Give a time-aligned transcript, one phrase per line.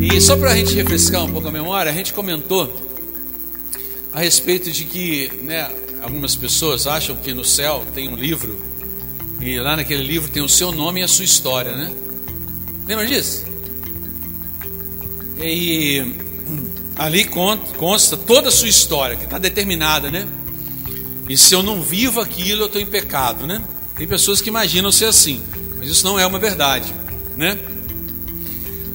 [0.00, 2.70] E só para a gente refrescar um pouco a memória, a gente comentou
[4.12, 5.70] a respeito de que né,
[6.02, 8.58] algumas pessoas acham que no céu tem um livro
[9.40, 11.90] e lá naquele livro tem o seu nome e a sua história, né?
[12.86, 13.46] Lembra disso?
[15.38, 16.04] E
[17.00, 20.28] ali consta toda a sua história, que está determinada, né?
[21.30, 23.64] E se eu não vivo aquilo, eu estou em pecado, né?
[23.96, 25.42] Tem pessoas que imaginam ser assim,
[25.78, 26.94] mas isso não é uma verdade,
[27.38, 27.58] né?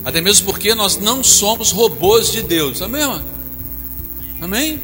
[0.03, 3.23] Até mesmo porque nós não somos robôs de Deus, amém?
[4.39, 4.79] Amém?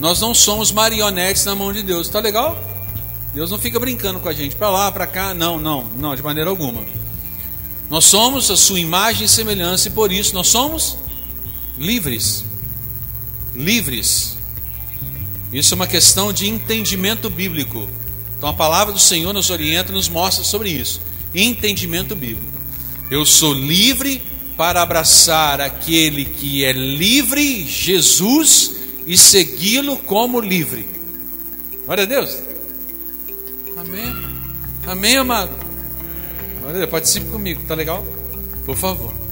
[0.00, 2.58] Nós não somos marionetes na mão de Deus, tá legal?
[3.32, 6.22] Deus não fica brincando com a gente para lá, para cá, não, não, não, de
[6.22, 6.84] maneira alguma.
[7.88, 10.98] Nós somos a sua imagem e semelhança e por isso nós somos
[11.78, 12.44] livres.
[13.56, 14.36] Livres.
[15.52, 17.88] Isso é uma questão de entendimento bíblico.
[18.36, 21.00] Então a palavra do Senhor nos orienta e nos mostra sobre isso.
[21.34, 22.42] Entendimento bíblico.
[23.10, 24.22] Eu sou livre
[24.56, 28.72] para abraçar aquele que é livre, Jesus,
[29.06, 30.88] e segui-lo como livre.
[31.84, 32.36] Glória a Deus.
[33.76, 34.36] Amém.
[34.86, 35.52] Amém, amado.
[36.66, 38.04] Olha, participe comigo, tá legal?
[38.64, 39.25] Por favor.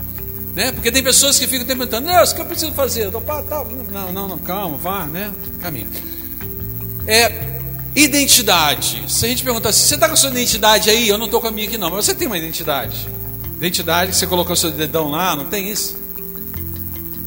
[0.54, 0.70] Né?
[0.70, 3.10] Porque tem pessoas que ficam perguntando, Deus, o que eu preciso fazer?
[3.10, 5.32] Não, não, não, calma, vá, né?
[5.60, 5.88] Caminho.
[7.06, 7.58] É
[7.96, 9.04] identidade.
[9.08, 11.08] Se a gente perguntar assim, você está com a sua identidade aí?
[11.08, 11.90] Eu não estou com a minha aqui, não.
[11.90, 13.08] Mas você tem uma identidade.
[13.56, 15.96] Identidade que você colocou seu dedão lá, não tem isso?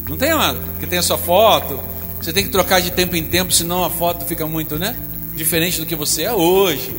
[0.08, 0.60] Não tem, amado?
[0.80, 1.78] Que tem a sua foto.
[2.20, 4.96] Você tem que trocar de tempo em tempo, senão a foto fica muito, né?
[5.36, 6.94] Diferente do que você é hoje,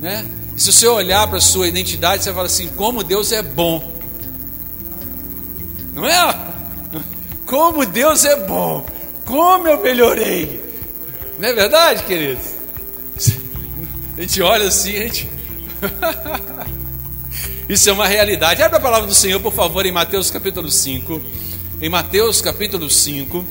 [0.00, 0.24] né?
[0.56, 3.91] E se você olhar para a sua identidade, você fala assim: como Deus é bom.
[5.92, 6.52] Não é?
[7.46, 8.86] Como Deus é bom.
[9.24, 10.62] Como eu melhorei.
[11.38, 12.52] Não é verdade, queridos?
[14.16, 15.30] A gente olha assim, a gente.
[17.68, 18.62] Isso é uma realidade.
[18.62, 21.22] Abre a palavra do Senhor, por favor, em Mateus capítulo 5.
[21.80, 23.44] Em Mateus capítulo 5.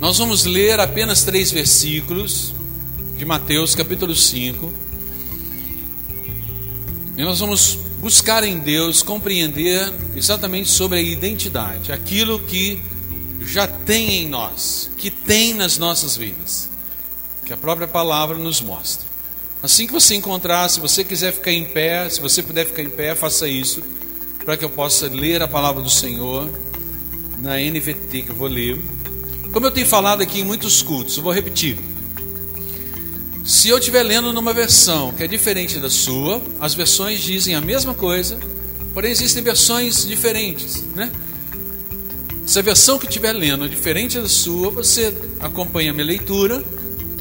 [0.00, 2.54] Nós vamos ler apenas três versículos
[3.16, 4.72] de Mateus capítulo 5.
[7.16, 12.78] E nós vamos buscar em Deus compreender exatamente sobre a identidade, aquilo que
[13.40, 16.68] já tem em nós, que tem nas nossas vidas,
[17.46, 19.06] que a própria palavra nos mostra.
[19.62, 22.90] Assim que você encontrar, se você quiser ficar em pé, se você puder ficar em
[22.90, 23.82] pé, faça isso,
[24.44, 26.50] para que eu possa ler a palavra do Senhor
[27.38, 28.78] na NVT que eu vou ler.
[29.50, 31.78] Como eu tenho falado aqui em muitos cultos, eu vou repetir.
[33.44, 37.60] Se eu estiver lendo numa versão que é diferente da sua, as versões dizem a
[37.60, 38.38] mesma coisa,
[38.94, 41.12] porém existem versões diferentes, né?
[42.46, 46.64] Se a versão que estiver lendo é diferente da sua, você acompanha a minha leitura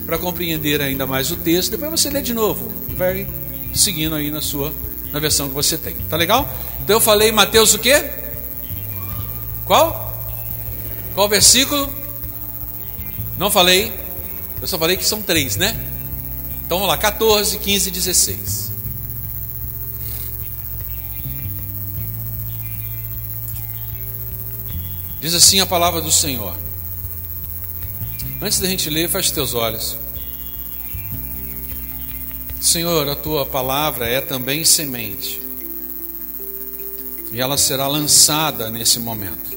[0.06, 3.28] para compreender ainda mais o texto, depois você lê de novo, vai
[3.74, 4.74] seguindo aí na sua
[5.12, 5.96] na versão que você tem.
[6.10, 6.50] Tá legal?
[6.82, 8.02] Então eu falei Mateus o quê?
[9.66, 10.26] Qual?
[11.14, 11.94] Qual versículo?
[13.38, 13.92] Não falei.
[14.62, 15.90] Eu só falei que são três, né?
[16.74, 18.72] Então vamos lá, 14, 15 e 16.
[25.22, 26.58] Diz assim a palavra do Senhor.
[28.42, 30.00] Antes da gente ler, feche teus olhos.
[32.60, 35.40] Senhor, a tua palavra é também semente.
[37.32, 39.53] E ela será lançada nesse momento.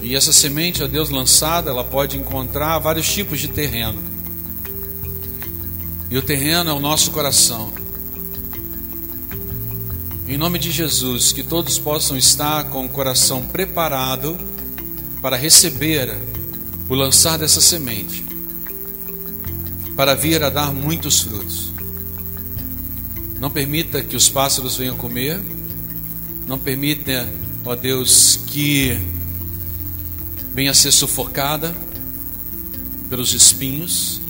[0.00, 4.00] E essa semente, ó Deus, lançada, ela pode encontrar vários tipos de terreno.
[6.10, 7.72] E o terreno é o nosso coração.
[10.26, 14.38] Em nome de Jesus, que todos possam estar com o coração preparado
[15.20, 16.16] para receber
[16.88, 18.24] o lançar dessa semente,
[19.96, 21.72] para vir a dar muitos frutos.
[23.40, 25.40] Não permita que os pássaros venham comer,
[26.46, 27.28] não permita,
[27.64, 29.17] ó Deus, que
[30.58, 31.72] venha ser sufocada
[33.08, 34.20] pelos espinhos.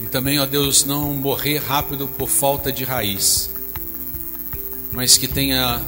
[0.00, 3.50] E também, ó Deus, não morrer rápido por falta de raiz,
[4.92, 5.82] mas que tenha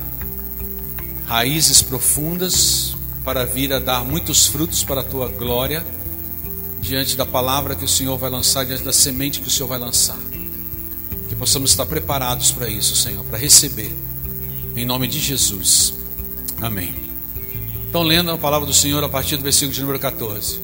[1.24, 5.86] raízes profundas para vir a dar muitos frutos para a tua glória,
[6.80, 9.78] diante da palavra que o Senhor vai lançar, diante da semente que o Senhor vai
[9.78, 10.18] lançar.
[11.28, 13.96] Que possamos estar preparados para isso, Senhor, para receber,
[14.74, 15.94] em nome de Jesus.
[16.60, 17.13] Amém.
[17.94, 20.58] Estão lendo a palavra do Senhor a partir do versículo de número 14.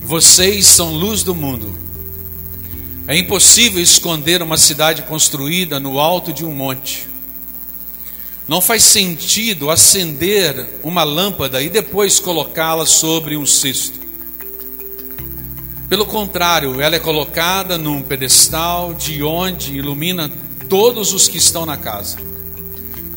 [0.00, 1.76] Vocês são luz do mundo.
[3.08, 7.08] É impossível esconder uma cidade construída no alto de um monte.
[8.46, 13.98] Não faz sentido acender uma lâmpada e depois colocá-la sobre um cesto.
[15.88, 20.30] Pelo contrário, ela é colocada num pedestal de onde ilumina
[20.68, 22.29] todos os que estão na casa.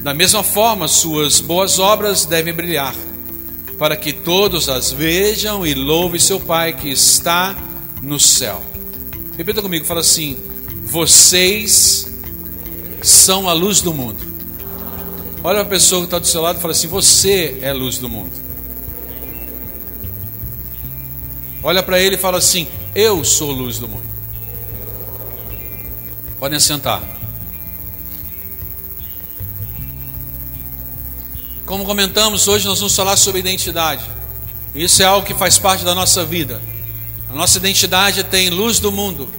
[0.04, 2.94] Da mesma forma, suas boas obras devem brilhar,
[3.80, 7.56] para que todos as vejam e louvem seu Pai que está
[8.02, 8.62] no céu.
[9.38, 10.38] Repita comigo, fala assim:
[10.84, 12.12] vocês
[13.02, 14.20] são a luz do mundo.
[15.42, 17.98] Olha a pessoa que está do seu lado e fala assim: Você é a luz
[17.98, 18.34] do mundo.
[21.64, 24.04] Olha para ele e fala assim: Eu sou a luz do mundo.
[26.40, 27.12] Podem sentar.
[31.65, 34.04] Como comentamos, hoje nós vamos falar sobre identidade.
[34.75, 36.62] Isso é algo que faz parte da nossa vida.
[37.30, 39.30] A nossa identidade tem luz do mundo.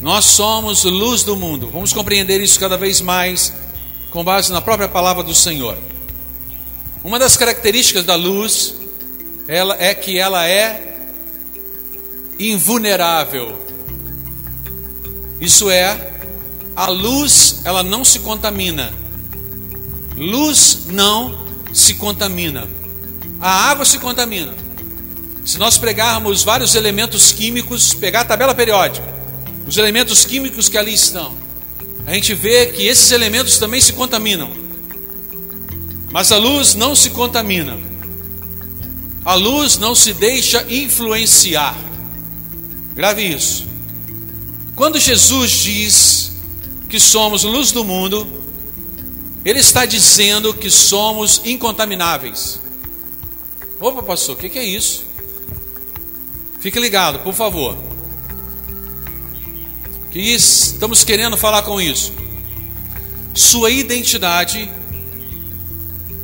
[0.00, 1.68] Nós somos luz do mundo.
[1.72, 3.52] Vamos compreender isso cada vez mais
[4.10, 5.76] com base na própria palavra do Senhor.
[7.02, 8.76] Uma das características da luz
[9.48, 10.98] ela é que ela é
[12.38, 13.66] invulnerável.
[15.40, 16.12] Isso é,
[16.76, 19.07] a luz ela não se contamina.
[20.18, 22.68] Luz não se contamina.
[23.40, 24.52] A água se contamina.
[25.44, 29.06] Se nós pregarmos vários elementos químicos, pegar a tabela periódica,
[29.66, 31.36] os elementos químicos que ali estão,
[32.04, 34.50] a gente vê que esses elementos também se contaminam.
[36.10, 37.78] Mas a luz não se contamina.
[39.24, 41.76] A luz não se deixa influenciar.
[42.94, 43.66] Grave isso.
[44.74, 46.32] Quando Jesus diz
[46.88, 48.26] que somos luz do mundo,
[49.48, 52.60] ele está dizendo que somos incontamináveis.
[53.80, 55.06] Opa, pastor, o que, que é isso?
[56.60, 57.88] Fique ligado, por favor
[60.10, 62.12] que estamos querendo falar com isso?
[63.34, 64.70] Sua identidade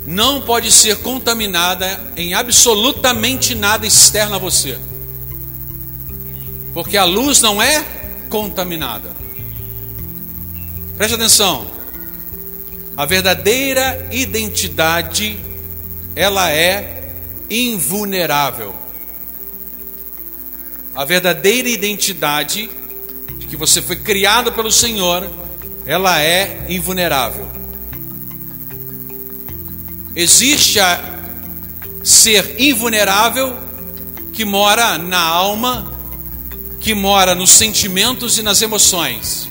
[0.07, 4.79] não pode ser contaminada em absolutamente nada externo a você.
[6.73, 7.87] Porque a luz não é
[8.29, 9.15] contaminada.
[10.97, 11.74] Preste atenção.
[12.97, 15.39] A verdadeira identidade
[16.15, 17.13] ela é
[17.51, 18.75] invulnerável.
[20.95, 22.71] A verdadeira identidade
[23.39, 25.29] de que você foi criado pelo Senhor,
[25.87, 27.49] ela é invulnerável.
[30.15, 31.01] Existe a
[32.05, 33.59] ser invulnerável
[34.33, 35.93] que mora na alma,
[36.81, 39.49] que mora nos sentimentos e nas emoções.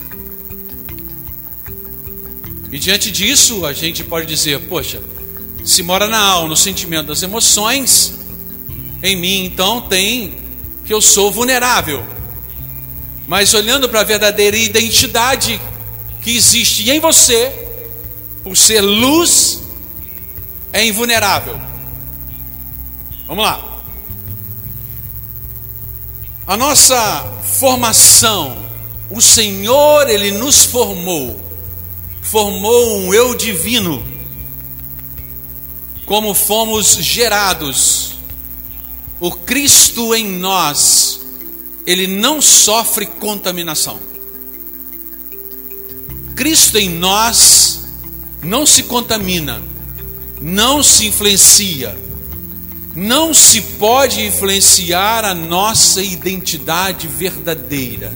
[2.73, 4.99] E diante disso, a gente pode dizer: poxa,
[5.63, 8.15] se mora na alma, no sentimento, das emoções,
[9.03, 10.41] em mim então tem
[10.83, 12.03] que eu sou vulnerável.
[13.27, 15.61] Mas olhando para a verdadeira identidade
[16.19, 17.53] que existe em você,
[18.43, 19.61] por ser luz,
[20.73, 21.61] é invulnerável.
[23.27, 23.83] Vamos lá.
[26.47, 28.57] A nossa formação,
[29.11, 31.39] o Senhor, Ele nos formou,
[32.23, 34.03] formou um eu divino,
[36.05, 38.15] como fomos gerados,
[39.19, 41.21] o Cristo em nós,
[41.85, 43.99] ele não sofre contaminação.
[46.35, 47.83] Cristo em nós
[48.41, 49.61] não se contamina,
[50.41, 51.95] não se influencia,
[52.95, 58.13] não se pode influenciar a nossa identidade verdadeira.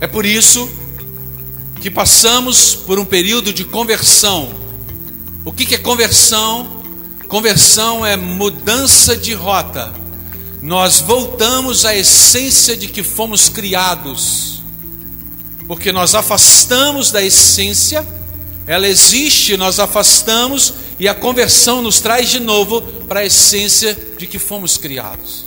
[0.00, 0.81] É por isso
[1.82, 4.54] que passamos por um período de conversão.
[5.44, 6.80] O que é conversão?
[7.28, 10.00] Conversão é mudança de rota
[10.62, 14.62] nós voltamos à essência de que fomos criados,
[15.66, 18.06] porque nós afastamos da essência,
[18.64, 24.24] ela existe, nós afastamos e a conversão nos traz de novo para a essência de
[24.24, 25.46] que fomos criados.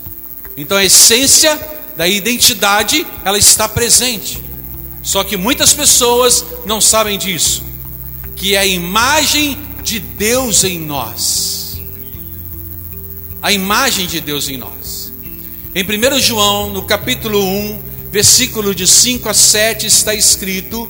[0.58, 1.58] Então a essência
[1.96, 4.44] da identidade, ela está presente.
[5.06, 7.64] Só que muitas pessoas não sabem disso,
[8.36, 11.80] que é a imagem de Deus em nós.
[13.40, 15.14] A imagem de Deus em nós.
[15.76, 20.90] Em 1 João, no capítulo 1, versículo de 5 a 7, está escrito: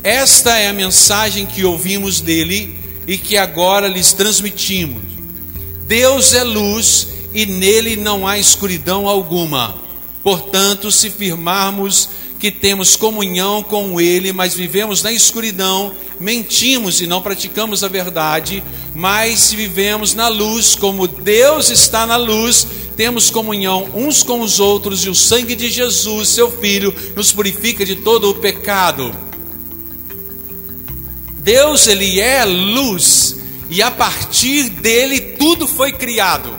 [0.00, 5.02] Esta é a mensagem que ouvimos dele e que agora lhes transmitimos.
[5.88, 9.74] Deus é luz e nele não há escuridão alguma.
[10.22, 17.22] Portanto, se firmarmos que temos comunhão com Ele, mas vivemos na escuridão, mentimos e não
[17.22, 18.62] praticamos a verdade,
[18.94, 22.66] mas vivemos na luz, como Deus está na luz,
[22.96, 27.84] temos comunhão uns com os outros e o sangue de Jesus, seu Filho, nos purifica
[27.84, 29.14] de todo o pecado.
[31.38, 33.38] Deus, ele é luz,
[33.70, 36.52] e a partir dele tudo foi criado.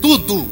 [0.00, 0.48] Tudo.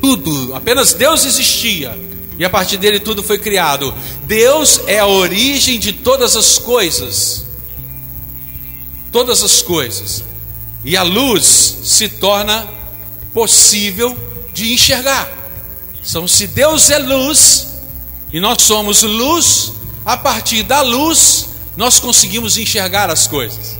[0.00, 0.54] Tudo.
[0.54, 2.07] Apenas Deus existia.
[2.38, 3.92] E a partir dele tudo foi criado.
[4.24, 7.46] Deus é a origem de todas as coisas.
[9.10, 10.22] Todas as coisas.
[10.84, 12.68] E a luz se torna
[13.34, 14.16] possível
[14.54, 15.28] de enxergar.
[16.08, 17.66] Então, se Deus é luz
[18.32, 19.72] e nós somos luz,
[20.04, 23.78] a partir da luz nós conseguimos enxergar as coisas.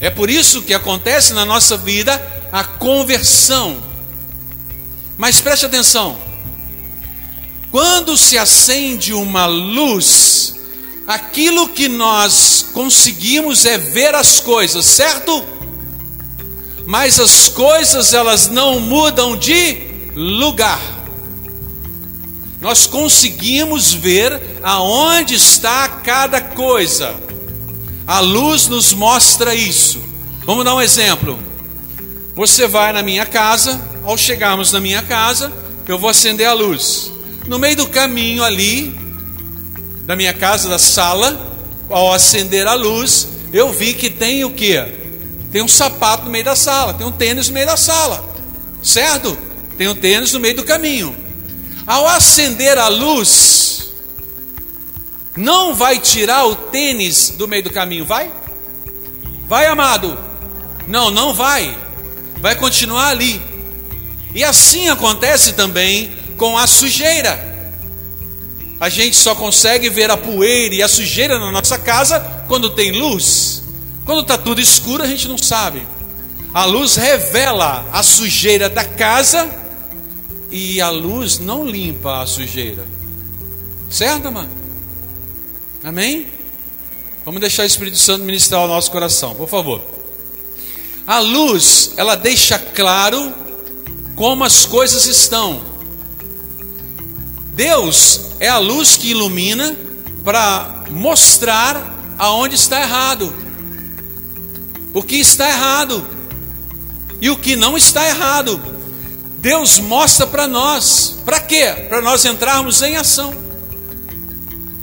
[0.00, 3.82] É por isso que acontece na nossa vida a conversão.
[5.16, 6.31] Mas preste atenção:
[7.72, 10.56] quando se acende uma luz,
[11.06, 15.42] aquilo que nós conseguimos é ver as coisas, certo?
[16.86, 20.80] Mas as coisas elas não mudam de lugar.
[22.60, 27.18] Nós conseguimos ver aonde está cada coisa.
[28.06, 30.02] A luz nos mostra isso.
[30.44, 31.38] Vamos dar um exemplo.
[32.34, 35.50] Você vai na minha casa, ao chegarmos na minha casa,
[35.88, 37.12] eu vou acender a luz.
[37.46, 38.94] No meio do caminho ali,
[40.04, 41.54] da minha casa, da sala,
[41.90, 44.76] ao acender a luz, eu vi que tem o que?
[45.50, 48.24] Tem um sapato no meio da sala, tem um tênis no meio da sala,
[48.82, 49.36] certo?
[49.76, 51.14] Tem um tênis no meio do caminho.
[51.86, 53.92] Ao acender a luz,
[55.36, 58.30] não vai tirar o tênis do meio do caminho, vai?
[59.48, 60.18] Vai, amado?
[60.86, 61.76] Não, não vai.
[62.40, 63.42] Vai continuar ali.
[64.34, 67.52] E assim acontece também com a sujeira.
[68.80, 72.92] A gente só consegue ver a poeira e a sujeira na nossa casa quando tem
[72.92, 73.62] luz.
[74.04, 75.86] Quando está tudo escuro, a gente não sabe.
[76.52, 79.48] A luz revela a sujeira da casa
[80.50, 82.84] e a luz não limpa a sujeira.
[83.88, 84.50] Certo, mano?
[85.84, 86.26] Amém?
[87.24, 89.82] Vamos deixar o Espírito Santo ministrar o nosso coração, por favor.
[91.06, 93.32] A luz, ela deixa claro
[94.14, 95.71] como as coisas estão.
[97.52, 99.76] Deus é a luz que ilumina
[100.24, 103.32] para mostrar aonde está errado.
[104.94, 106.06] O que está errado
[107.20, 108.60] e o que não está errado.
[109.38, 111.20] Deus mostra para nós.
[111.24, 111.86] Para quê?
[111.88, 113.34] Para nós entrarmos em ação.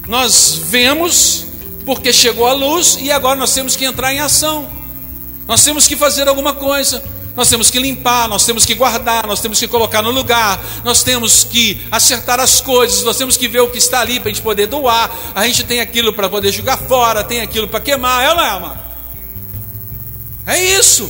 [0.07, 1.45] Nós vemos
[1.85, 4.69] porque chegou a luz e agora nós temos que entrar em ação.
[5.47, 7.03] Nós temos que fazer alguma coisa.
[7.39, 11.03] Nós temos que limpar, nós temos que guardar, nós temos que colocar no lugar, nós
[11.03, 14.33] temos que acertar as coisas, nós temos que ver o que está ali para a
[14.33, 15.09] gente poder doar.
[15.33, 18.43] A gente tem aquilo para poder jogar fora, tem aquilo para queimar, é ou não
[18.43, 18.81] é, mano?
[20.45, 21.09] É isso.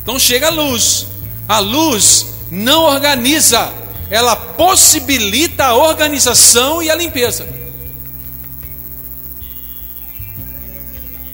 [0.00, 1.08] Então chega a luz.
[1.48, 3.74] A luz não organiza,
[4.10, 7.44] ela possibilita a organização e a limpeza.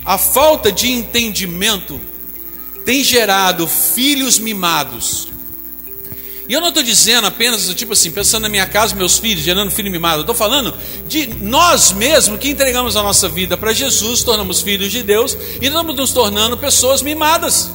[0.02, 2.00] A falta de entendimento
[2.84, 5.28] tem gerado filhos mimados.
[6.46, 9.70] E eu não estou dizendo apenas, tipo assim, pensando na minha casa, meus filhos, gerando
[9.70, 10.18] filho mimado.
[10.18, 10.74] Eu estou falando
[11.08, 15.66] de nós mesmos que entregamos a nossa vida para Jesus, tornamos filhos de Deus e
[15.66, 17.70] estamos nos tornando pessoas mimadas.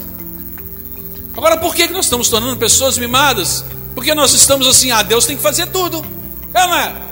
[1.36, 3.66] Agora, por que nós estamos tornando pessoas mimadas?
[3.96, 6.06] Porque nós estamos assim, ah, Deus tem que fazer tudo.
[6.54, 7.09] É não é?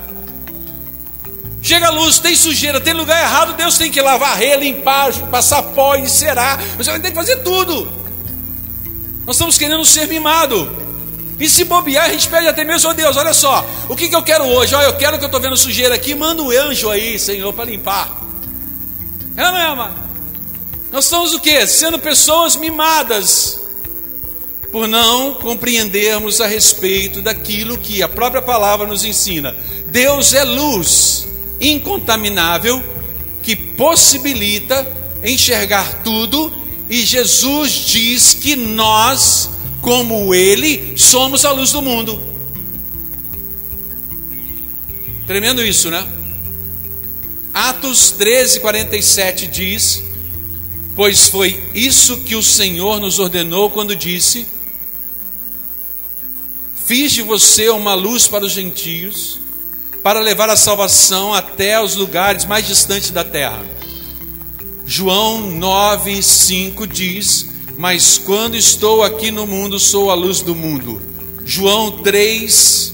[1.67, 5.97] Chega a luz, tem sujeira, tem lugar errado, Deus tem que lavar, relimpar, passar pó,
[5.97, 6.63] encerar.
[6.77, 7.91] Você vai ter que fazer tudo.
[9.25, 10.73] Nós estamos querendo ser mimado.
[11.37, 14.15] E se bobear, a gente pede até mesmo, oh Deus, olha só, o que, que
[14.15, 14.73] eu quero hoje?
[14.75, 17.51] Olha, eu quero que eu estou vendo sujeira aqui, manda o um anjo aí, Senhor,
[17.51, 18.15] para limpar.
[19.35, 19.95] É ou não é, amado?
[20.89, 21.67] Nós estamos o quê?
[21.67, 23.59] Sendo pessoas mimadas,
[24.71, 29.53] por não compreendermos a respeito daquilo que a própria palavra nos ensina.
[29.89, 31.26] Deus é luz
[31.59, 32.83] incontaminável
[33.41, 34.85] que possibilita
[35.23, 36.53] enxergar tudo,
[36.89, 39.49] e Jesus diz que nós,
[39.81, 42.21] como Ele, somos a luz do mundo.
[45.25, 46.07] Tremendo isso, né?
[47.53, 50.03] Atos 13, 47 diz:
[50.95, 54.47] Pois foi isso que o Senhor nos ordenou quando disse:
[56.85, 59.46] Fiz de você uma luz para os gentios
[60.03, 63.65] para levar a salvação até os lugares mais distantes da terra.
[64.85, 71.01] João 9:5 diz: "Mas quando estou aqui no mundo, sou a luz do mundo."
[71.45, 72.93] João 3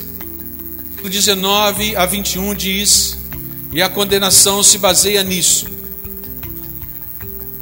[1.01, 3.17] do 19 a 21 diz:
[3.72, 5.67] "E a condenação se baseia nisso.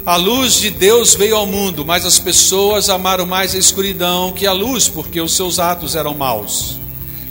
[0.05, 4.47] A luz de Deus veio ao mundo, mas as pessoas amaram mais a escuridão que
[4.47, 6.79] a luz, porque os seus atos eram maus.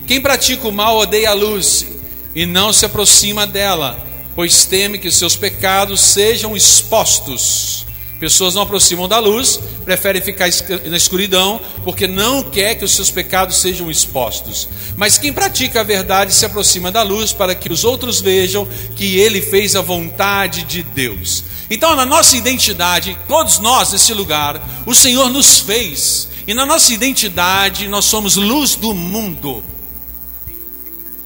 [0.06, 1.86] Quem pratica o mal odeia a luz
[2.34, 3.98] e não se aproxima dela,
[4.34, 7.86] pois teme que seus pecados sejam expostos.
[8.20, 10.46] Pessoas não aproximam da luz, preferem ficar
[10.84, 14.68] na escuridão, porque não quer que os seus pecados sejam expostos.
[14.94, 19.18] Mas quem pratica a verdade se aproxima da luz para que os outros vejam que
[19.18, 21.42] ele fez a vontade de Deus.
[21.70, 26.92] Então, na nossa identidade, todos nós nesse lugar, o Senhor nos fez, e na nossa
[26.92, 29.64] identidade nós somos luz do mundo.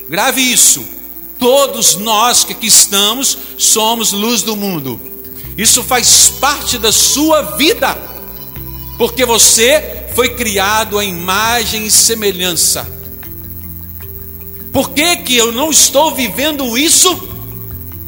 [0.08, 0.93] Grave isso.
[1.44, 4.98] Todos nós que aqui estamos somos luz do mundo.
[5.58, 7.94] Isso faz parte da sua vida,
[8.96, 12.90] porque você foi criado à imagem e semelhança.
[14.72, 17.14] Por que, que eu não estou vivendo isso?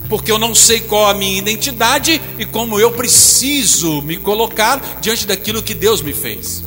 [0.08, 5.26] Porque eu não sei qual a minha identidade e como eu preciso me colocar diante
[5.26, 6.64] daquilo que Deus me fez.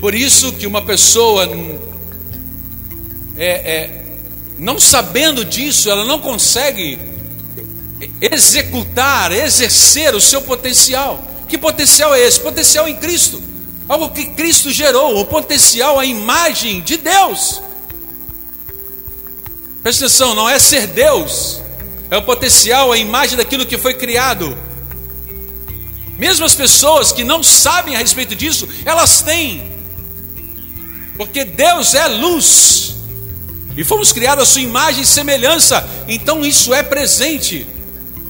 [0.00, 1.46] Por isso que uma pessoa
[3.38, 4.02] é, é,
[4.58, 6.98] não sabendo disso, ela não consegue
[8.20, 11.22] executar, exercer o seu potencial.
[11.48, 12.40] Que potencial é esse?
[12.40, 13.42] Potencial em Cristo.
[13.88, 17.62] Algo que Cristo gerou, o potencial, a imagem de Deus.
[19.82, 21.62] Presta atenção, não é ser Deus,
[22.10, 24.58] é o potencial, a imagem daquilo que foi criado.
[26.18, 29.72] Mesmo as pessoas que não sabem a respeito disso, elas têm,
[31.16, 32.96] porque Deus é luz,
[33.78, 37.64] e fomos criados à sua imagem e semelhança, então isso é presente.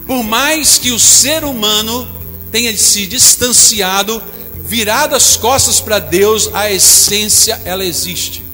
[0.07, 2.07] Por mais que o ser humano
[2.53, 4.23] tenha se distanciado,
[4.63, 8.45] virado as costas para Deus, a essência ela existe.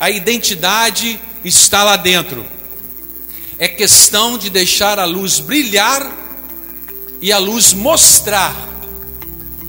[0.00, 2.46] A identidade está lá dentro.
[3.58, 6.10] É questão de deixar a luz brilhar
[7.20, 8.66] e a luz mostrar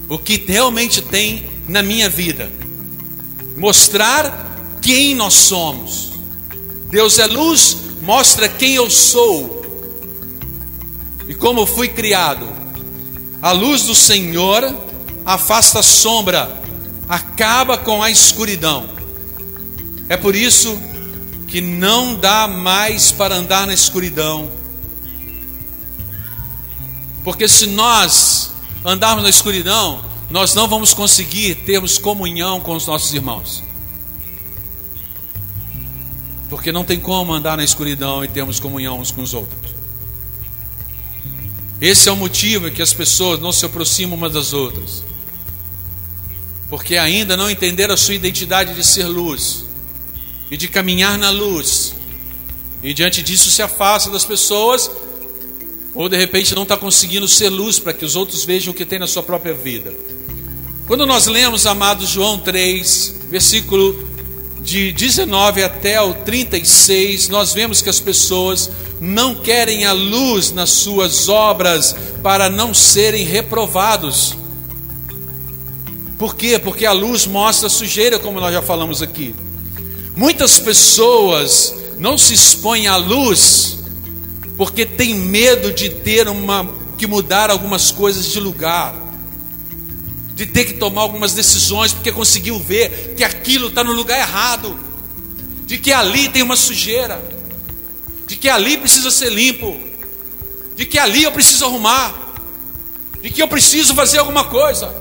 [0.08, 2.64] o que realmente tem na minha vida
[3.56, 6.14] mostrar quem nós somos.
[6.90, 9.64] Deus é luz, mostra quem eu sou
[11.28, 12.48] e como fui criado.
[13.42, 14.64] A luz do Senhor
[15.26, 16.62] afasta a sombra,
[17.08, 18.90] acaba com a escuridão.
[20.08, 20.78] É por isso
[21.48, 24.50] que não dá mais para andar na escuridão.
[27.24, 28.52] Porque se nós
[28.84, 33.64] andarmos na escuridão, nós não vamos conseguir termos comunhão com os nossos irmãos.
[36.50, 39.74] Porque não tem como andar na escuridão e termos comunhão uns com os outros.
[41.82, 45.04] Esse é o motivo que as pessoas não se aproximam umas das outras.
[46.70, 49.66] Porque ainda não entenderam a sua identidade de ser luz
[50.50, 51.94] e de caminhar na luz.
[52.82, 54.90] E diante disso se afasta das pessoas,
[55.94, 58.86] ou de repente não está conseguindo ser luz para que os outros vejam o que
[58.86, 59.94] tem na sua própria vida.
[60.88, 64.08] Quando nós lemos, amados, João 3, versículo
[64.62, 68.70] de 19 até o 36, nós vemos que as pessoas
[69.02, 74.38] não querem a luz nas suas obras para não serem reprovados.
[76.20, 76.60] Por quê?
[76.60, 79.34] Porque a luz mostra a sujeira, como nós já falamos aqui.
[80.16, 83.80] Muitas pessoas não se expõem à luz
[84.56, 89.05] porque tem medo de ter uma que mudar algumas coisas de lugar
[90.36, 94.78] de ter que tomar algumas decisões porque conseguiu ver que aquilo está no lugar errado,
[95.66, 97.24] de que ali tem uma sujeira,
[98.28, 99.80] de que ali precisa ser limpo,
[100.76, 102.36] de que ali eu preciso arrumar,
[103.22, 104.94] de que eu preciso fazer alguma coisa.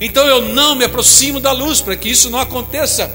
[0.00, 3.08] Então eu não me aproximo da luz para que isso não aconteça,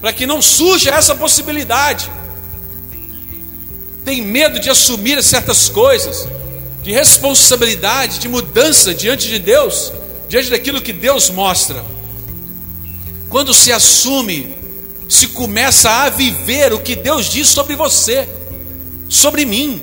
[0.00, 2.10] para que não surja essa possibilidade.
[4.02, 6.26] Tem medo de assumir certas coisas
[6.82, 9.92] de responsabilidade, de mudança diante de Deus,
[10.28, 11.84] diante daquilo que Deus mostra.
[13.28, 14.54] Quando se assume,
[15.08, 18.28] se começa a viver o que Deus diz sobre você,
[19.08, 19.82] sobre mim.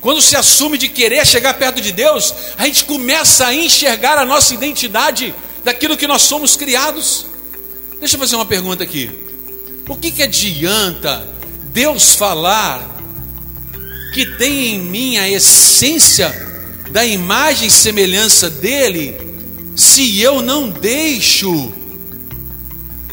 [0.00, 4.24] Quando se assume de querer chegar perto de Deus, a gente começa a enxergar a
[4.24, 7.26] nossa identidade daquilo que nós somos criados.
[7.98, 9.10] Deixa eu fazer uma pergunta aqui.
[9.88, 11.26] O que, que adianta
[11.72, 12.97] Deus falar
[14.12, 16.46] que tem em mim a essência
[16.90, 19.16] da imagem e semelhança dele,
[19.76, 21.72] se eu não deixo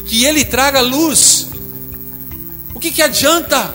[0.06, 1.48] que ele traga luz,
[2.74, 3.74] o que, que adianta?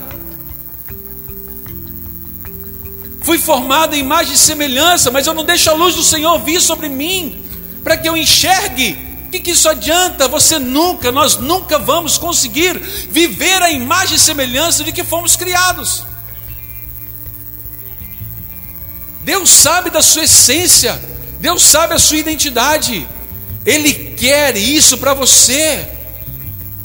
[3.21, 6.59] Fui formado em imagem e semelhança, mas eu não deixo a luz do Senhor vir
[6.59, 7.43] sobre mim,
[7.83, 8.97] para que eu enxergue.
[9.27, 10.27] O que, que isso adianta?
[10.27, 12.77] Você nunca, nós nunca vamos conseguir
[13.09, 16.03] viver a imagem e semelhança de que fomos criados.
[19.23, 20.99] Deus sabe da sua essência,
[21.39, 23.07] Deus sabe a sua identidade,
[23.65, 25.87] Ele quer isso para você.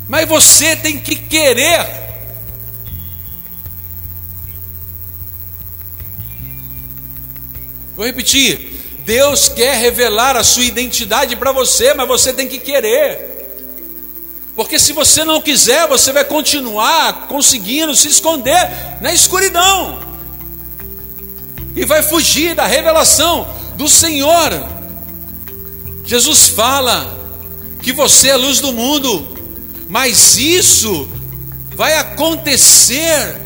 [0.08, 2.06] Mas você tem que querer.
[7.96, 8.74] Vou repetir.
[9.04, 13.36] Deus quer revelar a sua identidade para você, mas você tem que querer.
[14.54, 18.68] Porque se você não quiser, você vai continuar conseguindo se esconder
[19.00, 20.05] na escuridão.
[21.76, 24.50] E vai fugir da revelação do Senhor.
[26.06, 27.14] Jesus fala
[27.82, 29.36] que você é a luz do mundo,
[29.86, 31.06] mas isso
[31.74, 33.36] vai acontecer.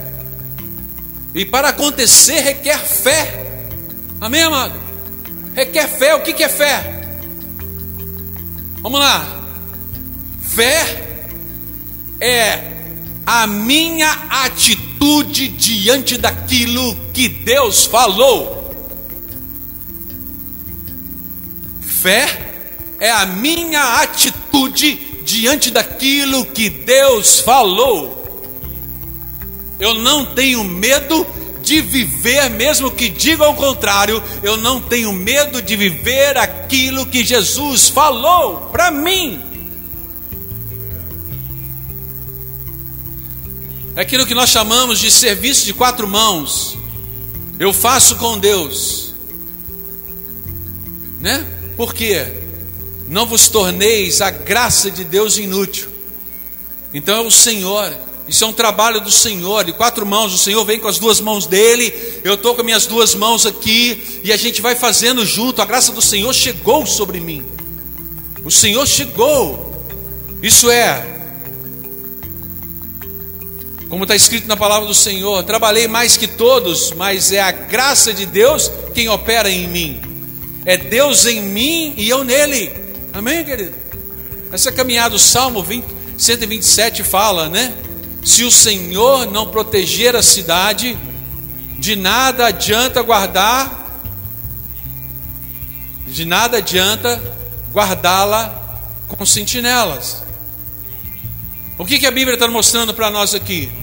[1.34, 3.66] E para acontecer requer fé.
[4.20, 4.80] Amém, amado?
[5.54, 6.14] Requer fé.
[6.14, 7.18] O que é fé?
[8.80, 9.26] Vamos lá.
[10.40, 11.18] Fé
[12.20, 12.62] é
[13.26, 14.89] a minha atitude
[15.90, 18.72] diante daquilo que Deus falou.
[21.80, 22.54] Fé
[22.98, 28.18] é a minha atitude diante daquilo que Deus falou.
[29.78, 31.26] Eu não tenho medo
[31.62, 37.24] de viver, mesmo que diga ao contrário, eu não tenho medo de viver aquilo que
[37.24, 39.49] Jesus falou para mim.
[43.96, 46.78] É aquilo que nós chamamos de serviço de quatro mãos.
[47.58, 49.14] Eu faço com Deus,
[51.20, 51.46] né?
[51.76, 52.26] Por quê?
[53.08, 55.90] Não vos torneis a graça de Deus inútil.
[56.94, 57.94] Então é o Senhor,
[58.26, 60.32] isso é um trabalho do Senhor, de quatro mãos.
[60.32, 61.92] O Senhor vem com as duas mãos dele,
[62.24, 65.60] eu estou com minhas duas mãos aqui, e a gente vai fazendo junto.
[65.60, 67.44] A graça do Senhor chegou sobre mim.
[68.44, 69.84] O Senhor chegou.
[70.42, 71.19] Isso é
[73.90, 78.14] como está escrito na palavra do Senhor: trabalhei mais que todos, mas é a graça
[78.14, 80.00] de Deus quem opera em mim.
[80.64, 82.72] É Deus em mim e eu nele.
[83.12, 83.74] Amém, querido?
[84.52, 85.84] Essa caminhada, o Salmo 20,
[86.16, 87.74] 127 fala, né?
[88.22, 90.96] Se o Senhor não proteger a cidade,
[91.78, 94.02] de nada adianta guardar,
[96.06, 97.20] de nada adianta
[97.72, 100.22] guardá-la com sentinelas.
[101.78, 103.79] O que, que a Bíblia está mostrando para nós aqui?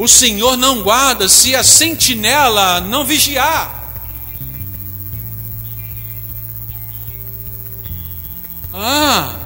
[0.00, 3.92] O Senhor não guarda se a sentinela não vigiar.
[8.72, 9.36] Ah,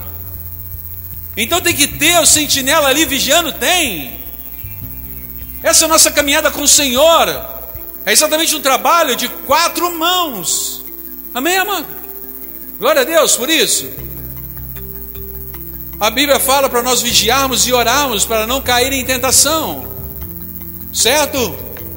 [1.37, 3.51] então tem que ter o sentinela ali vigiando?
[3.51, 4.25] Tem.
[5.61, 7.29] Essa é a nossa caminhada com o Senhor.
[8.07, 10.85] É exatamente um trabalho de quatro mãos.
[11.35, 11.89] Amém, amado?
[12.79, 13.91] Glória a Deus por isso.
[15.99, 19.94] A Bíblia fala para nós vigiarmos e orarmos para não cair em tentação.
[20.95, 21.57] Certo?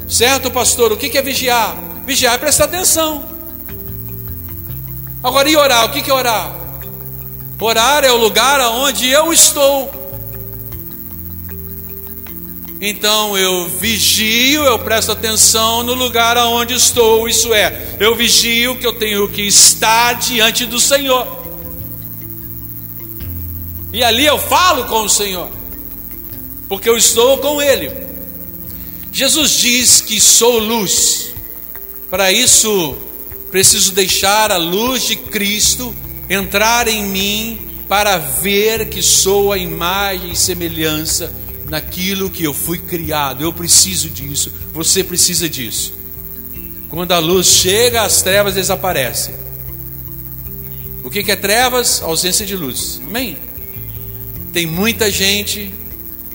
[0.09, 0.91] Certo, pastor?
[0.91, 1.77] O que é vigiar?
[2.03, 3.23] Vigiar é prestar atenção.
[5.23, 5.85] Agora, e orar?
[5.85, 6.51] O que é orar?
[7.59, 9.91] Orar é o lugar onde eu estou.
[12.81, 18.85] Então eu vigio, eu presto atenção no lugar aonde estou, isso é, eu vigio que
[18.85, 21.25] eu tenho que estar diante do Senhor.
[23.91, 25.49] E ali eu falo com o Senhor,
[26.69, 28.06] porque eu estou com Ele.
[29.17, 31.33] Jesus diz que sou luz.
[32.07, 32.95] Para isso,
[33.49, 35.91] preciso deixar a luz de Cristo
[36.29, 41.33] entrar em mim para ver que sou a imagem e semelhança
[41.67, 43.43] naquilo que eu fui criado.
[43.43, 45.95] Eu preciso disso, você precisa disso.
[46.87, 49.33] Quando a luz chega, as trevas desaparecem.
[51.03, 52.03] O que é trevas?
[52.03, 53.01] Ausência de luz.
[53.03, 53.35] Amém?
[54.53, 55.73] Tem muita gente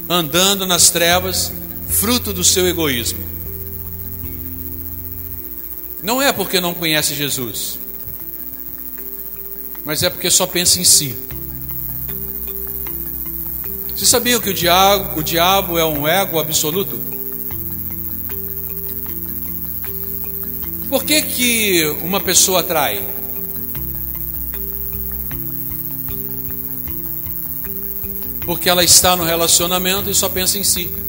[0.09, 1.62] andando nas trevas
[1.93, 3.21] fruto do seu egoísmo.
[6.03, 7.79] Não é porque não conhece Jesus,
[9.85, 11.15] mas é porque só pensa em si.
[13.95, 16.99] Você sabia que o diabo, o diabo é um ego absoluto?
[20.89, 23.01] Por que, que uma pessoa atrai?
[28.45, 31.02] Porque ela está no relacionamento e só pensa em si.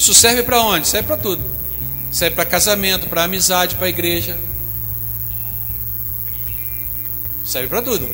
[0.00, 0.88] Isso serve para onde?
[0.88, 1.44] Serve para tudo.
[2.10, 4.34] Serve para casamento, para amizade, para igreja.
[7.44, 8.08] Serve para tudo.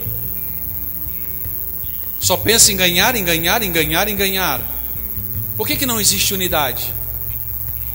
[2.18, 4.60] Só pensa em ganhar, em ganhar, em ganhar, em ganhar.
[5.56, 6.92] Por que, que não existe unidade?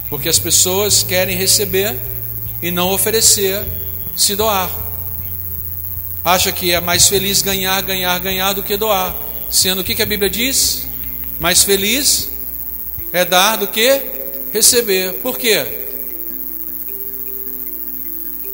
[0.09, 1.99] Porque as pessoas querem receber
[2.61, 3.61] e não oferecer,
[4.15, 4.71] se doar.
[6.23, 9.13] Acha que é mais feliz ganhar, ganhar, ganhar do que doar.
[9.49, 10.87] Sendo o que, que a Bíblia diz?
[11.41, 12.31] Mais feliz
[13.13, 14.01] é dar do que
[14.53, 15.13] receber.
[15.15, 15.85] Por quê?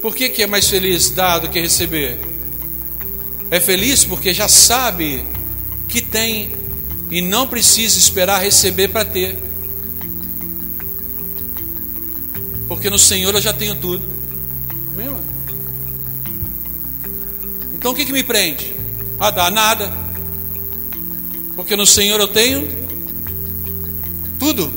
[0.01, 2.19] Por que, que é mais feliz dar do que receber?
[3.49, 5.25] É feliz porque já sabe
[5.87, 6.51] que tem
[7.09, 9.37] e não precisa esperar receber para ter.
[12.67, 14.17] Porque no Senhor eu já tenho tudo.
[17.73, 18.75] Então o que, que me prende?
[19.19, 19.91] A dar nada.
[21.55, 22.86] Porque no Senhor eu tenho
[24.47, 24.71] tudo.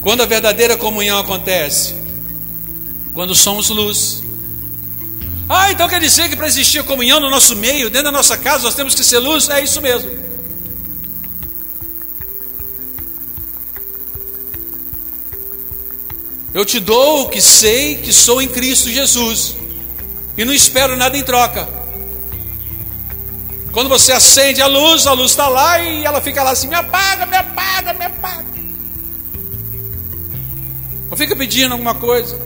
[0.00, 1.96] Quando a verdadeira comunhão acontece?
[3.12, 4.22] Quando somos luz.
[5.48, 8.64] Ah, então quer dizer que para existir comunhão no nosso meio, dentro da nossa casa,
[8.64, 9.48] nós temos que ser luz?
[9.48, 10.10] É isso mesmo.
[16.54, 19.56] Eu te dou o que sei que sou em Cristo Jesus
[20.36, 21.81] e não espero nada em troca.
[23.72, 26.74] Quando você acende a luz, a luz está lá e ela fica lá assim: me
[26.74, 28.52] apaga, me apaga, me apaga.
[31.08, 32.38] Não fica pedindo alguma coisa.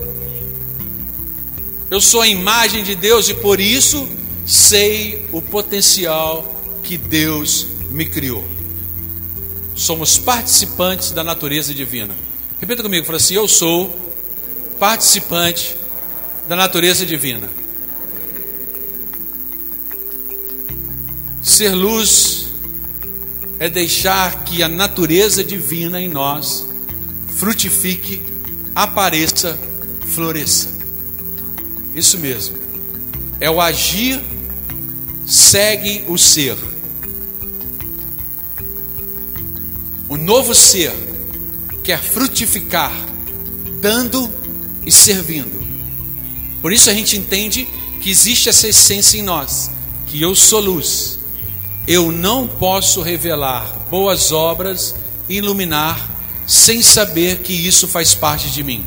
[1.91, 4.09] Eu sou a imagem de Deus e por isso
[4.45, 8.45] sei o potencial que Deus me criou.
[9.75, 12.15] Somos participantes da natureza divina.
[12.59, 13.93] Repita comigo, fala assim: Eu sou
[14.79, 15.75] participante
[16.47, 17.49] da natureza divina.
[21.47, 22.47] Ser luz
[23.57, 26.67] é deixar que a natureza divina em nós
[27.37, 28.21] frutifique,
[28.75, 29.57] apareça,
[30.07, 30.77] floresça.
[31.95, 32.57] Isso mesmo.
[33.39, 34.21] É o agir
[35.25, 36.57] segue o ser.
[40.09, 40.91] O novo ser
[41.81, 42.91] quer frutificar,
[43.79, 44.29] dando
[44.85, 45.65] e servindo.
[46.61, 47.65] Por isso a gente entende
[48.01, 49.71] que existe essa essência em nós,
[50.07, 51.16] que eu sou luz
[51.87, 54.93] eu não posso revelar boas obras,
[55.29, 56.11] iluminar,
[56.45, 58.85] sem saber que isso faz parte de mim.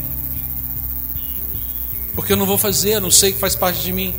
[2.14, 4.14] Porque eu não vou fazer, não sei que faz parte de mim.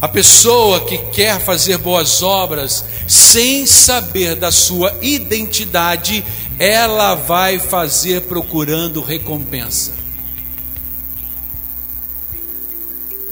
[0.00, 6.24] A pessoa que quer fazer boas obras sem saber da sua identidade,
[6.58, 9.92] ela vai fazer procurando recompensa.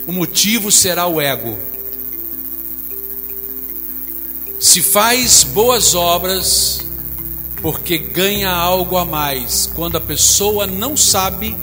[0.06, 1.69] O motivo será o ego.
[4.60, 6.86] Se faz boas obras
[7.62, 11.56] porque ganha algo a mais, quando a pessoa não sabe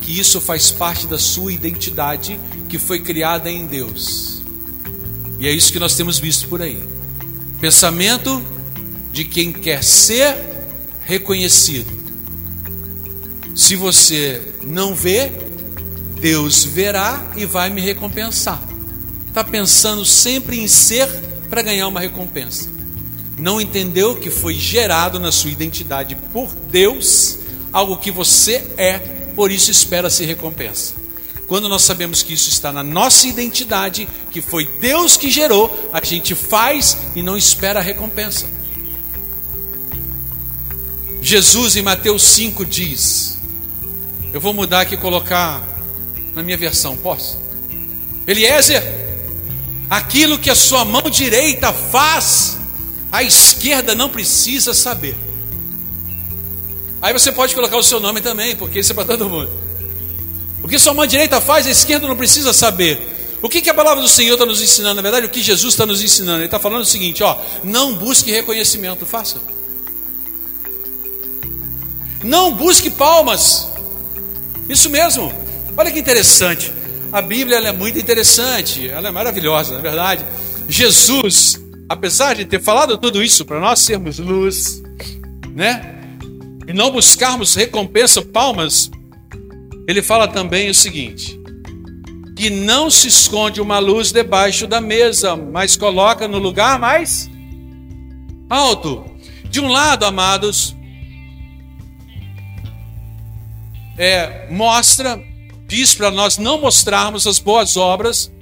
[0.00, 2.38] que isso faz parte da sua identidade
[2.68, 4.40] que foi criada em Deus.
[5.40, 6.80] E é isso que nós temos visto por aí.
[7.60, 8.40] Pensamento
[9.12, 10.36] de quem quer ser
[11.04, 11.92] reconhecido.
[13.54, 15.32] Se você não vê,
[16.20, 18.62] Deus verá e vai me recompensar.
[19.26, 22.68] Está pensando sempre em ser para ganhar uma recompensa.
[23.38, 27.38] Não entendeu que foi gerado na sua identidade por Deus
[27.72, 28.98] algo que você é,
[29.36, 30.94] por isso espera-se recompensa.
[31.46, 36.04] Quando nós sabemos que isso está na nossa identidade, que foi Deus que gerou, a
[36.04, 38.48] gente faz e não espera a recompensa.
[41.22, 43.38] Jesus em Mateus 5 diz:
[44.32, 45.62] Eu vou mudar aqui e colocar
[46.34, 47.38] na minha versão, posso?
[48.26, 49.03] Eliezer,
[49.88, 52.58] Aquilo que a sua mão direita faz,
[53.12, 55.16] a esquerda não precisa saber.
[57.02, 59.50] Aí você pode colocar o seu nome também, porque isso é para todo mundo.
[60.62, 63.14] O que sua mão direita faz, a esquerda não precisa saber.
[63.42, 64.94] O que, que a palavra do Senhor está nos ensinando?
[64.94, 66.38] Na verdade, o que Jesus está nos ensinando?
[66.38, 69.38] Ele está falando o seguinte: ó, não busque reconhecimento, faça.
[72.22, 73.68] Não busque palmas.
[74.66, 75.30] Isso mesmo.
[75.76, 76.72] Olha que interessante.
[77.14, 80.24] A Bíblia é muito interessante, ela é maravilhosa, na é verdade.
[80.68, 84.82] Jesus, apesar de ter falado tudo isso para nós sermos luz,
[85.54, 85.94] né?
[86.66, 88.90] E não buscarmos recompensa, palmas,
[89.86, 91.40] ele fala também o seguinte:
[92.36, 97.30] que não se esconde uma luz debaixo da mesa, mas coloca no lugar mais
[98.50, 99.04] alto.
[99.48, 100.74] De um lado, amados,
[103.96, 105.22] é, mostra
[105.74, 108.32] diz para nós não mostrarmos as boas obras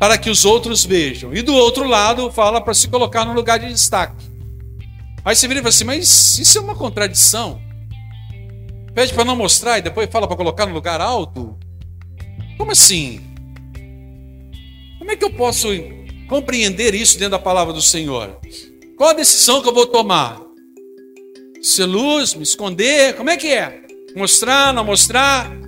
[0.00, 1.32] para que os outros vejam.
[1.32, 4.24] E do outro lado, fala para se colocar no lugar de destaque.
[5.24, 7.60] Aí você vira e fala assim: mas isso é uma contradição.
[8.94, 11.56] Pede para não mostrar e depois fala para colocar no lugar alto?
[12.58, 13.20] Como assim?
[14.98, 15.68] Como é que eu posso
[16.28, 18.40] compreender isso dentro da palavra do Senhor?
[18.96, 20.40] Qual a decisão que eu vou tomar?
[21.62, 23.14] Ser luz, me esconder?
[23.14, 23.82] Como é que é?
[24.16, 25.65] Mostrar, não mostrar?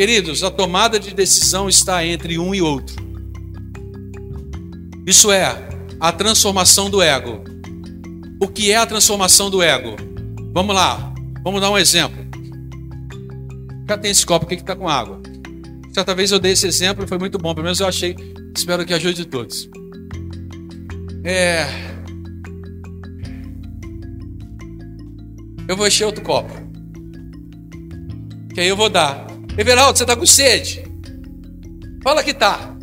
[0.00, 2.96] Queridos, a tomada de decisão está entre um e outro.
[5.06, 5.68] Isso é
[6.00, 7.44] a transformação do ego.
[8.40, 9.96] O que é a transformação do ego?
[10.54, 11.12] Vamos lá,
[11.44, 12.16] vamos dar um exemplo.
[13.86, 15.20] Já tem esse copo aqui que está com água.
[15.92, 18.16] Certa vez eu dei esse exemplo e foi muito bom, pelo menos eu achei.
[18.56, 19.68] Espero que ajude todos.
[21.22, 21.66] É.
[25.68, 26.54] Eu vou encher outro copo.
[28.54, 29.29] Que aí eu vou dar.
[29.60, 30.82] Everaldo, você está com sede?
[32.02, 32.74] Fala que tá.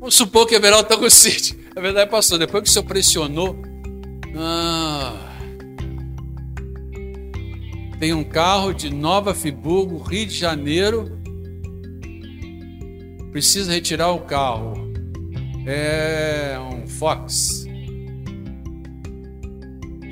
[0.00, 1.56] Vamos supor que Everaldo está com sede.
[1.76, 3.62] A verdade, pastor, depois que o senhor pressionou.
[4.36, 5.38] Ah,
[8.00, 11.16] tem um carro de Nova Friburgo, Rio de Janeiro.
[13.30, 14.74] Precisa retirar o carro.
[15.64, 17.68] É um Fox.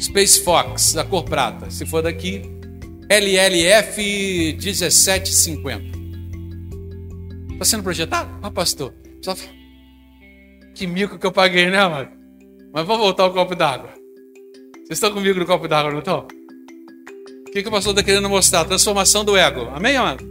[0.02, 1.70] Space Fox, da cor prata.
[1.70, 2.42] Se for daqui,
[3.08, 5.98] LLF 1750.
[7.52, 8.30] Está sendo projetado?
[8.42, 8.92] Ah, pastor.
[10.74, 12.10] Que mico que eu paguei, né, mano?
[12.72, 13.90] Mas vamos voltar ao copo d'água.
[14.74, 16.26] Vocês estão comigo no copo d'água, não estão?
[17.46, 18.64] O que, que o pastor está querendo mostrar?
[18.64, 19.68] Transformação do ego.
[19.74, 20.24] Amém, amado?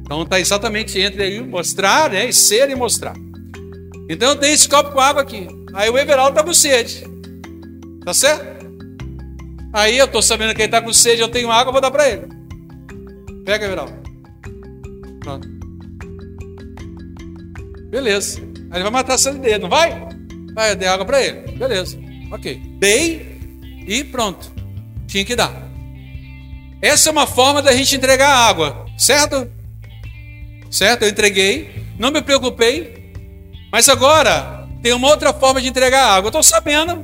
[0.00, 2.28] Então está exatamente entre aí mostrar, né?
[2.28, 3.14] E ser e mostrar.
[4.08, 5.46] Então tenho esse copo com água aqui.
[5.74, 7.04] Aí o Everaldo está com sede.
[8.04, 8.61] Tá certo?
[9.72, 11.90] Aí eu estou sabendo que ele está com sede, eu tenho água, eu vou dar
[11.90, 12.28] para ele.
[13.44, 13.94] Pega, Everaldo.
[15.20, 15.48] Pronto.
[17.90, 18.40] Beleza.
[18.70, 20.08] Aí ele vai matar a sede dele, não vai?
[20.54, 21.52] Vai, eu dei água para ele.
[21.52, 21.98] Beleza.
[22.30, 22.60] Ok.
[22.78, 23.38] Dei
[23.86, 24.52] e pronto.
[25.06, 25.52] Tinha que dar.
[26.80, 29.50] Essa é uma forma da gente entregar água, certo?
[30.70, 31.02] Certo?
[31.02, 33.12] Eu entreguei, não me preocupei,
[33.70, 36.26] mas agora tem uma outra forma de entregar água.
[36.26, 37.02] Eu estou sabendo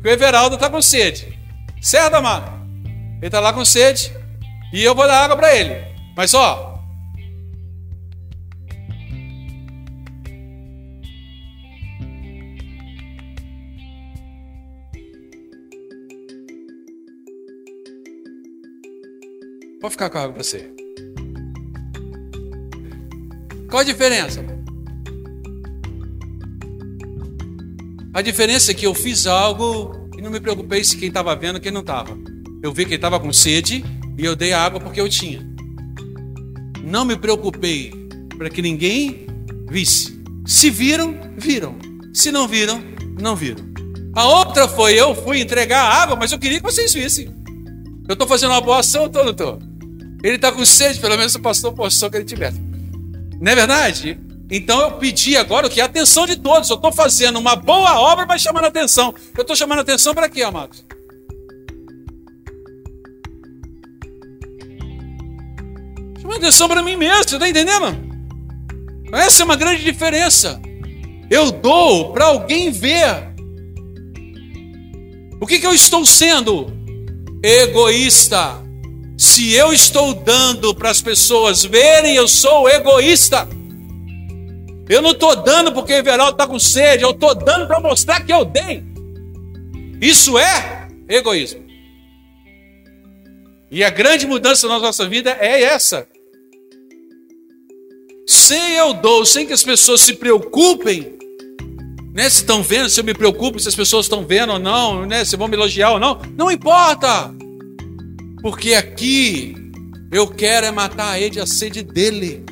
[0.00, 1.31] que o Everaldo está com sede,
[1.82, 2.50] certo, amado?
[3.18, 4.12] Ele está lá com sede
[4.72, 5.84] e eu vou dar água para ele.
[6.16, 6.72] Mas ó,
[19.80, 20.72] Pode ficar com a água para você.
[23.68, 24.44] Qual a diferença?
[28.14, 31.72] A diferença é que eu fiz algo não me preocupei se quem estava vendo quem
[31.72, 32.16] não estava.
[32.62, 33.84] Eu vi que ele estava com sede
[34.16, 35.44] e eu dei a água porque eu tinha.
[36.82, 37.92] Não me preocupei
[38.38, 39.26] para que ninguém
[39.68, 40.22] visse.
[40.46, 41.76] Se viram, viram.
[42.14, 42.82] Se não viram,
[43.20, 43.64] não viram.
[44.14, 47.26] A outra foi eu fui entregar a água, mas eu queria que vocês vissem.
[48.08, 49.58] Eu estou fazendo uma boa ação, não estou?
[50.22, 52.60] Ele está com sede, pelo menos o pastor postou que ele tivesse.
[53.40, 54.18] Não é verdade?
[54.54, 55.80] Então eu pedi agora o que?
[55.80, 56.68] A atenção de todos.
[56.68, 59.14] Eu estou fazendo uma boa obra, mas chamando atenção.
[59.34, 60.84] Eu estou chamando atenção para quê, amados?
[66.20, 68.12] Chamando atenção para mim mesmo, você está entendendo?
[69.14, 70.60] Essa é uma grande diferença.
[71.30, 73.32] Eu dou para alguém ver.
[75.40, 76.70] O que, que eu estou sendo?
[77.42, 78.60] Egoísta.
[79.16, 83.48] Se eu estou dando para as pessoas verem, eu sou egoísta.
[84.88, 88.20] Eu não estou dando porque o Everaldo está com sede, eu estou dando para mostrar
[88.20, 88.82] que eu dei.
[90.00, 91.62] Isso é egoísmo.
[93.70, 96.06] E a grande mudança na nossa vida é essa.
[98.26, 101.18] Sem eu dou, sem que as pessoas se preocupem,
[102.12, 105.06] né, se estão vendo, se eu me preocupo, se as pessoas estão vendo ou não,
[105.06, 107.34] né, se vão me elogiar ou não, não importa.
[108.42, 109.54] Porque aqui
[110.10, 112.44] eu quero é matar a sede dele.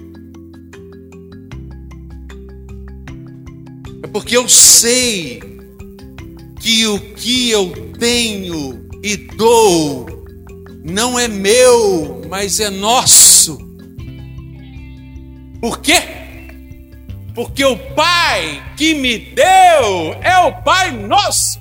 [4.13, 5.41] Porque eu sei
[6.61, 10.07] que o que eu tenho e dou
[10.85, 13.59] não é meu, mas é nosso.
[15.61, 16.03] Por quê?
[17.35, 21.61] Porque o Pai que me deu é o Pai nosso.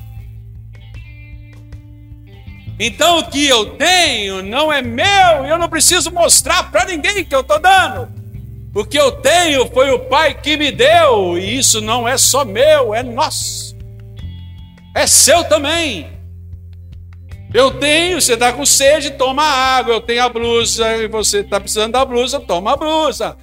[2.80, 7.26] Então o que eu tenho não é meu, e eu não preciso mostrar para ninguém
[7.26, 8.19] que eu estou dando.
[8.74, 12.46] O que eu tenho foi o Pai que me deu, e isso não é só
[12.46, 13.76] meu, é nosso.
[14.96, 16.20] É seu também.
[17.52, 19.96] Eu tenho, você está com sede, toma água.
[19.96, 23.36] Eu tenho a blusa, e você está precisando da blusa, toma a blusa.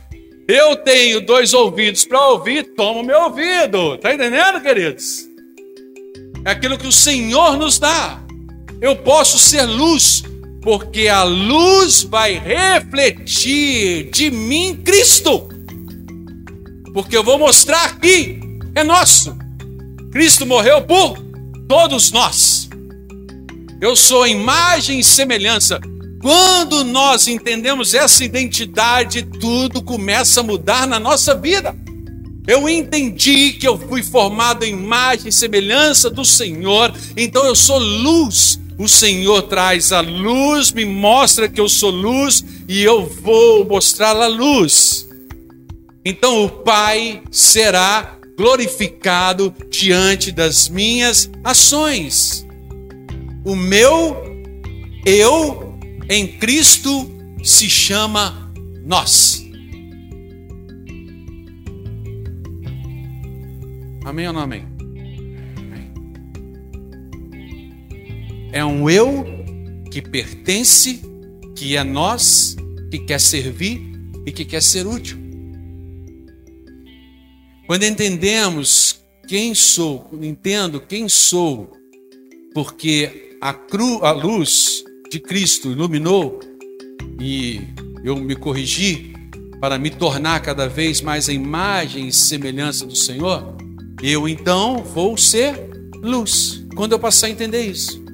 [0.47, 3.97] Eu tenho dois ouvidos para ouvir, toma o meu ouvido.
[3.97, 5.27] Está entendendo, queridos?
[6.45, 8.21] É aquilo que o Senhor nos dá.
[8.81, 10.23] Eu posso ser luz,
[10.67, 15.49] porque a luz vai refletir de mim Cristo.
[16.93, 18.41] Porque eu vou mostrar aqui,
[18.75, 19.37] é nosso.
[20.11, 21.23] Cristo morreu por
[21.69, 22.69] todos nós.
[23.81, 25.81] Eu sou imagem e semelhança.
[26.21, 31.77] Quando nós entendemos essa identidade, tudo começa a mudar na nossa vida.
[32.45, 37.79] Eu entendi que eu fui formado em imagem e semelhança do Senhor, então eu sou
[37.79, 43.65] luz o Senhor traz a luz, me mostra que eu sou luz e eu vou
[43.65, 45.09] mostrar a luz.
[46.05, 52.47] Então o Pai será glorificado diante das minhas ações.
[53.45, 54.17] O meu
[55.07, 57.11] eu em Cristo
[57.43, 58.53] se chama
[58.85, 59.45] nós.
[64.05, 64.76] Amém ou não amém?
[68.57, 69.23] É um eu
[69.93, 71.03] que pertence,
[71.55, 72.57] que é nós,
[72.91, 73.83] que quer servir
[74.25, 75.19] e que quer ser útil.
[77.67, 81.71] Quando entendemos quem sou, entendo quem sou,
[82.55, 86.41] porque a, cru, a luz de Cristo iluminou
[87.21, 87.61] e
[88.03, 89.13] eu me corrigi
[89.61, 93.55] para me tornar cada vez mais a imagem e semelhança do Senhor,
[94.03, 95.69] eu então vou ser
[96.03, 96.65] luz.
[96.75, 98.06] Quando eu passar a entender isso,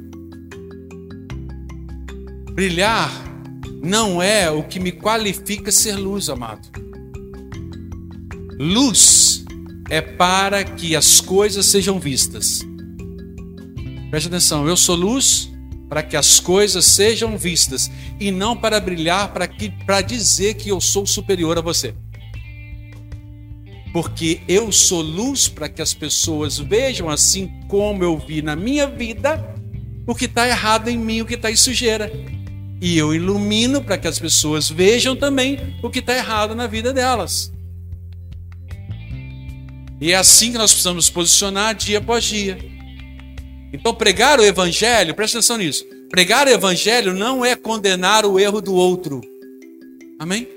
[2.52, 3.10] brilhar
[3.82, 6.68] não é o que me qualifica ser luz, amado.
[8.58, 9.44] Luz
[9.90, 12.60] é para que as coisas sejam vistas.
[14.10, 15.50] Preste atenção, eu sou luz
[15.88, 17.90] para que as coisas sejam vistas
[18.20, 21.94] e não para brilhar para que para dizer que eu sou superior a você.
[23.92, 28.86] Porque eu sou luz para que as pessoas vejam assim como eu vi na minha
[28.86, 29.54] vida
[30.06, 32.10] o que está errado em mim, o que está em sujeira.
[32.82, 36.92] E eu ilumino para que as pessoas vejam também o que está errado na vida
[36.92, 37.52] delas.
[40.00, 42.58] E é assim que nós precisamos nos posicionar dia após dia.
[43.72, 45.84] Então, pregar o evangelho, presta atenção nisso.
[46.10, 49.20] Pregar o evangelho não é condenar o erro do outro.
[50.18, 50.48] Amém?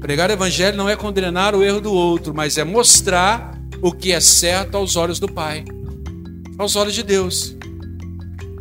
[0.00, 4.12] Pregar o evangelho não é condenar o erro do outro, mas é mostrar o que
[4.12, 5.64] é certo aos olhos do Pai,
[6.58, 7.57] aos olhos de Deus.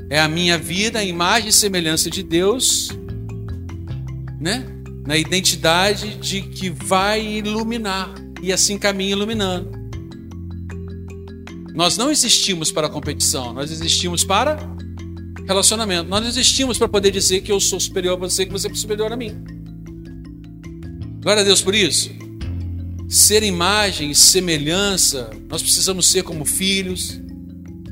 [0.09, 2.89] É a minha vida, a imagem e semelhança de Deus,
[4.39, 4.65] né?
[5.05, 9.71] Na identidade de que vai iluminar e assim caminha iluminando.
[11.73, 14.57] Nós não existimos para competição, nós existimos para
[15.47, 16.09] relacionamento.
[16.09, 19.11] Nós existimos para poder dizer que eu sou superior a você, que você é superior
[19.11, 19.43] a mim.
[21.21, 22.11] Glória a Deus por isso.
[23.07, 27.21] Ser imagem e semelhança, nós precisamos ser como filhos,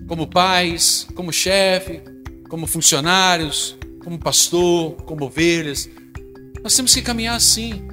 [0.07, 2.01] como pais, como chefe,
[2.49, 5.89] como funcionários, como pastor, como ovelhas.
[6.63, 7.87] Nós temos que caminhar assim.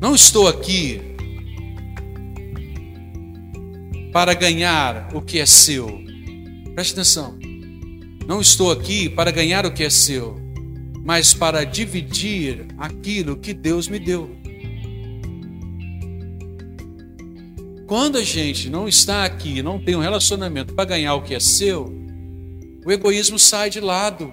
[0.00, 1.00] Não estou aqui
[4.12, 6.02] para ganhar o que é seu.
[6.74, 7.38] Preste atenção.
[8.26, 10.36] Não estou aqui para ganhar o que é seu,
[11.04, 14.30] mas para dividir aquilo que Deus me deu.
[17.86, 21.40] Quando a gente não está aqui, não tem um relacionamento para ganhar o que é
[21.40, 21.92] seu,
[22.84, 24.32] o egoísmo sai de lado.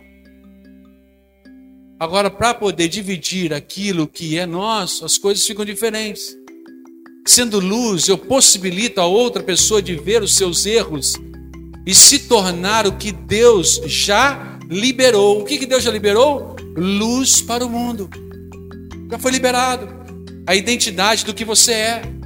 [2.00, 6.36] Agora, para poder dividir aquilo que é nosso, as coisas ficam diferentes.
[7.28, 11.14] Sendo luz, eu possibilito a outra pessoa de ver os seus erros
[11.86, 15.42] e se tornar o que Deus já liberou.
[15.42, 16.56] O que, que Deus já liberou?
[16.76, 18.10] Luz para o mundo.
[19.12, 19.88] Já foi liberado.
[20.48, 22.21] A identidade do que você é.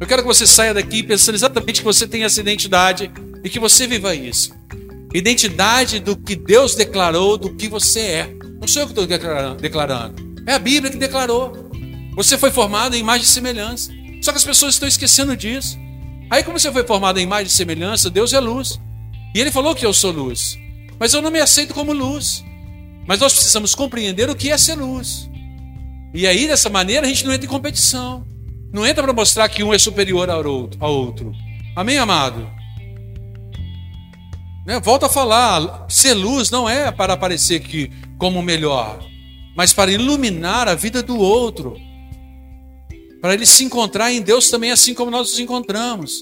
[0.00, 3.10] Eu quero que você saia daqui pensando exatamente que você tem essa identidade
[3.42, 4.52] e que você viva isso.
[5.14, 8.34] Identidade do que Deus declarou, do que você é.
[8.60, 9.06] Não sou eu que estou
[9.56, 10.34] declarando.
[10.46, 11.70] É a Bíblia que declarou.
[12.16, 13.92] Você foi formado em imagem e semelhança.
[14.20, 15.78] Só que as pessoas estão esquecendo disso.
[16.30, 18.80] Aí, como você foi formado em imagem e semelhança, Deus é luz.
[19.34, 20.58] E Ele falou que eu sou luz.
[20.98, 22.44] Mas eu não me aceito como luz.
[23.06, 25.30] Mas nós precisamos compreender o que é ser luz.
[26.12, 28.26] E aí, dessa maneira, a gente não entra em competição.
[28.74, 30.44] Não entra para mostrar que um é superior ao
[30.92, 31.32] outro.
[31.76, 32.50] Amém, amado?
[34.66, 34.80] Né?
[34.80, 38.98] Volto a falar, ser luz não é para aparecer que como melhor,
[39.56, 41.76] mas para iluminar a vida do outro
[43.20, 46.20] para ele se encontrar em Deus também, assim como nós nos encontramos.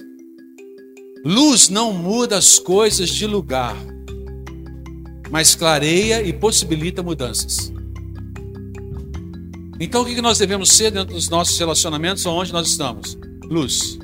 [1.24, 3.74] Luz não muda as coisas de lugar,
[5.30, 7.72] mas clareia e possibilita mudanças.
[9.82, 13.18] Então, o que nós devemos ser dentro dos nossos relacionamentos, onde nós estamos?
[13.50, 13.98] Luz.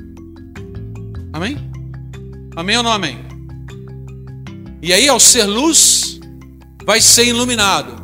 [1.31, 1.57] Amém?
[2.53, 3.17] Amém ou não amém?
[4.81, 6.19] E aí, ao ser luz,
[6.83, 7.95] vai ser iluminado.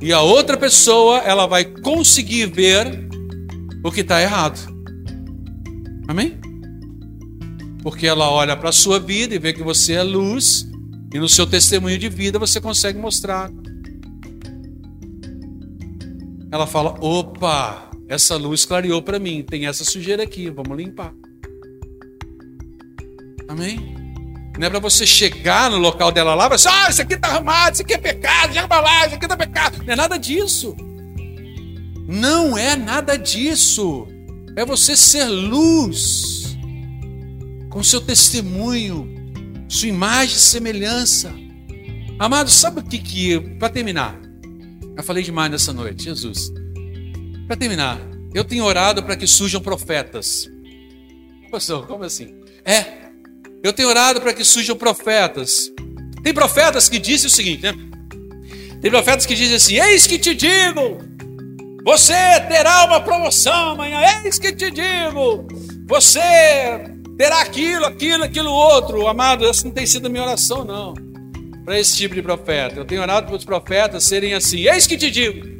[0.00, 3.06] E a outra pessoa, ela vai conseguir ver
[3.84, 4.58] o que está errado.
[6.08, 6.40] Amém?
[7.82, 10.66] Porque ela olha para a sua vida e vê que você é luz,
[11.12, 13.50] e no seu testemunho de vida você consegue mostrar.
[16.54, 21.12] Ela fala: opa, essa luz clareou para mim, tem essa sujeira aqui, vamos limpar.
[23.48, 23.96] Amém?
[24.56, 27.26] Não é para você chegar no local dela lá e falar ah, isso aqui está
[27.26, 29.82] arrumado, isso aqui é pecado, joga para lá, isso aqui está pecado.
[29.84, 30.76] Não é nada disso.
[32.06, 34.06] Não é nada disso.
[34.54, 36.56] É você ser luz
[37.68, 39.12] com seu testemunho,
[39.68, 41.34] sua imagem e semelhança.
[42.16, 44.23] Amado, sabe o que que, para terminar,
[44.96, 46.52] eu falei demais nessa noite, Jesus.
[47.46, 48.00] Para terminar,
[48.32, 50.48] eu tenho orado para que surjam profetas.
[51.50, 52.34] Pastor, como assim?
[52.64, 53.04] É,
[53.62, 55.70] eu tenho orado para que surjam profetas.
[56.22, 57.74] Tem profetas que dizem o seguinte, né?
[58.80, 60.98] Tem profetas que dizem assim: Eis que te digo,
[61.84, 64.00] você terá uma promoção amanhã.
[64.24, 65.46] Eis que te digo,
[65.86, 66.20] você
[67.16, 69.06] terá aquilo, aquilo, aquilo outro.
[69.06, 70.94] Amado, essa não tem sido a minha oração, não.
[71.64, 72.76] Para esse tipo de profeta.
[72.76, 75.54] Eu tenho orado para os profetas serem assim: Eis que te digo,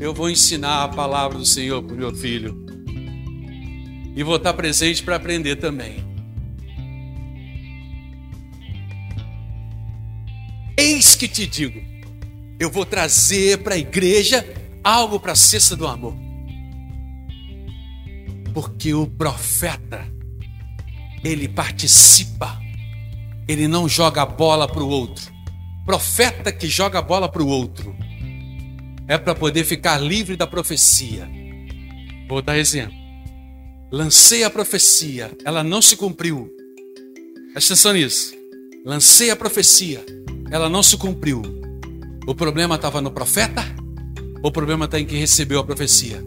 [0.00, 2.66] eu vou ensinar a palavra do Senhor para o meu filho
[4.14, 6.04] e vou estar presente para aprender também.
[10.76, 11.80] Eis que te digo,
[12.58, 14.44] eu vou trazer para a igreja
[14.82, 16.14] algo para a cesta do amor.
[18.52, 20.06] Porque o profeta,
[21.24, 22.60] ele participa,
[23.48, 25.32] ele não joga a bola para o outro.
[25.84, 27.94] Profeta que joga a bola para o outro
[29.08, 31.28] é para poder ficar livre da profecia.
[32.28, 32.94] Vou dar exemplo.
[33.90, 36.50] Lancei a profecia, ela não se cumpriu.
[37.52, 38.32] Presta atenção nisso.
[38.84, 40.04] Lancei a profecia,
[40.50, 41.42] ela não se cumpriu.
[42.26, 43.62] O problema estava no profeta?
[44.42, 46.24] O problema está em quem recebeu a profecia?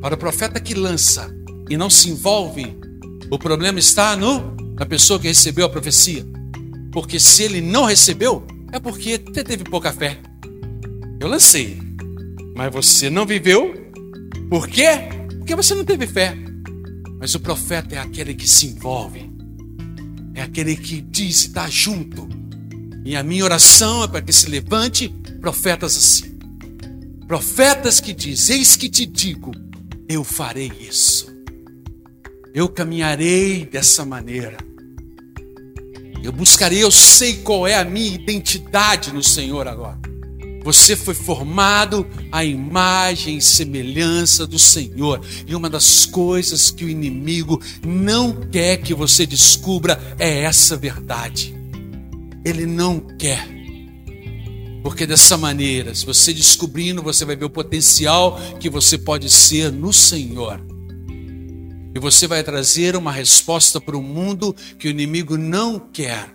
[0.00, 1.28] Para o profeta que lança
[1.68, 2.76] e não se envolve,
[3.30, 6.24] o problema está no, na pessoa que recebeu a profecia.
[6.92, 10.18] Porque se ele não recebeu, é porque teve pouca fé.
[11.18, 11.78] Eu lancei,
[12.54, 13.74] mas você não viveu.
[14.48, 15.08] Por quê?
[15.38, 16.36] Porque você não teve fé.
[17.18, 19.30] Mas o profeta é aquele que se envolve,
[20.34, 22.28] é aquele que diz está junto.
[23.04, 25.08] E a minha oração é para que se levante
[25.40, 26.38] profetas assim.
[27.26, 29.52] Profetas que dizem: Eis que te digo,
[30.08, 31.34] eu farei isso.
[32.52, 34.65] Eu caminharei dessa maneira.
[36.26, 39.96] Eu buscarei, eu sei qual é a minha identidade no Senhor agora.
[40.64, 45.20] Você foi formado à imagem e semelhança do Senhor.
[45.46, 51.54] E uma das coisas que o inimigo não quer que você descubra é essa verdade.
[52.44, 53.46] Ele não quer.
[54.82, 59.70] Porque dessa maneira, se você descobrindo, você vai ver o potencial que você pode ser
[59.70, 60.60] no Senhor.
[61.96, 66.30] E você vai trazer uma resposta para o mundo que o inimigo não quer,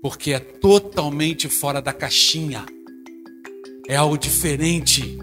[0.00, 2.64] porque é totalmente fora da caixinha
[3.86, 5.18] é algo diferente,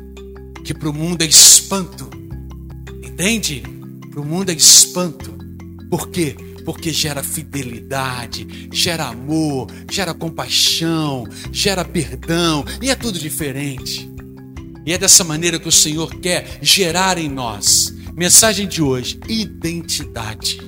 [0.64, 2.12] que para o mundo é espanto.
[3.04, 3.64] Entende?
[4.12, 5.36] Para o mundo é espanto.
[5.90, 6.36] Por quê?
[6.64, 14.08] Porque gera fidelidade, gera amor, gera compaixão, gera perdão, e é tudo diferente.
[14.86, 18.03] E é dessa maneira que o Senhor quer gerar em nós.
[18.16, 20.60] Mensagem de hoje: identidade.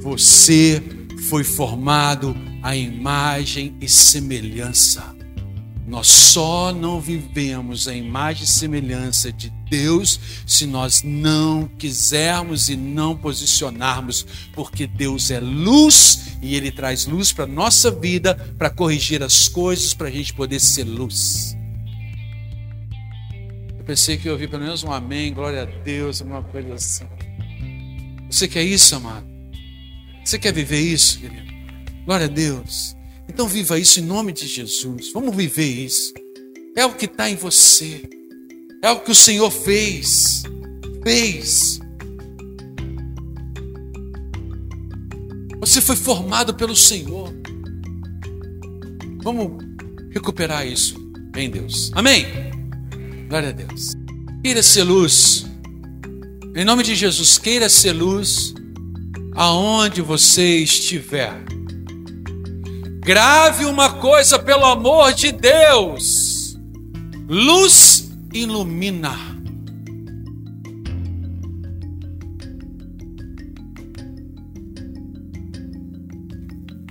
[0.00, 0.82] Você
[1.28, 5.18] foi formado à imagem e semelhança
[5.88, 12.76] nós só não vivemos a imagem e semelhança de Deus se nós não quisermos e
[12.76, 18.68] não posicionarmos, porque Deus é luz e Ele traz luz para a nossa vida, para
[18.68, 21.57] corrigir as coisas, para a gente poder ser luz.
[23.88, 27.06] Pensei que eu ouvi pelo menos um amém, glória a Deus, alguma coisa assim.
[28.30, 29.26] Você quer isso, amado?
[30.22, 31.50] Você quer viver isso, querido?
[32.04, 32.94] Glória a Deus.
[33.26, 35.10] Então viva isso em nome de Jesus.
[35.10, 36.12] Vamos viver isso.
[36.76, 38.06] É o que está em você.
[38.82, 40.42] É o que o Senhor fez.
[41.02, 41.80] Fez.
[45.60, 47.32] Você foi formado pelo Senhor.
[49.22, 49.64] Vamos
[50.10, 50.94] recuperar isso
[51.34, 51.90] em Deus.
[51.94, 52.26] Amém?
[53.28, 53.92] Glória a Deus.
[54.42, 55.44] Queira ser luz.
[56.56, 58.54] Em nome de Jesus, queira ser luz
[59.34, 61.34] aonde você estiver.
[63.04, 66.58] Grave uma coisa pelo amor de Deus:
[67.28, 69.14] luz ilumina.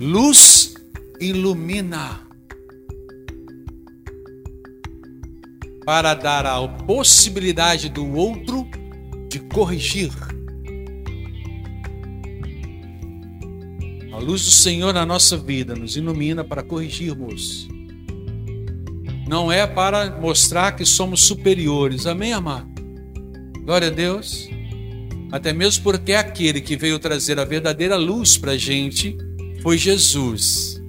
[0.00, 0.74] Luz
[1.20, 2.27] ilumina.
[5.88, 8.68] Para dar a possibilidade do outro
[9.26, 10.12] de corrigir
[14.12, 17.66] A luz do Senhor na nossa vida nos ilumina para corrigirmos.
[19.26, 22.04] Não é para mostrar que somos superiores.
[22.04, 22.68] Amém, amado?
[23.64, 24.46] Glória a Deus.
[25.32, 29.16] até mesmo porque aquele que veio trazer a verdadeira luz para a gente
[29.62, 30.82] foi Jesus.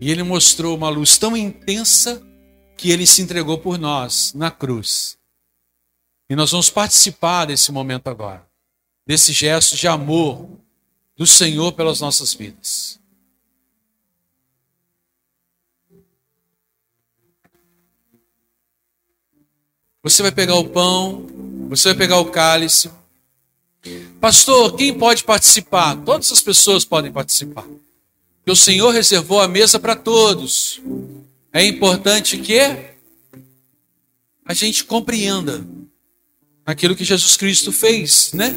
[0.00, 2.22] E ele mostrou uma luz tão intensa
[2.76, 5.16] que ele se entregou por nós na cruz.
[6.28, 8.46] E nós vamos participar desse momento agora,
[9.06, 10.48] desse gesto de amor
[11.16, 12.98] do Senhor pelas nossas vidas.
[20.02, 21.26] Você vai pegar o pão,
[21.70, 22.90] você vai pegar o cálice.
[24.20, 25.96] Pastor, quem pode participar?
[25.96, 27.64] Todas as pessoas podem participar.
[27.64, 30.80] Porque o Senhor reservou a mesa para todos.
[31.54, 32.60] É importante que
[34.44, 35.66] a gente compreenda
[36.66, 38.54] aquilo que Jesus Cristo fez, né?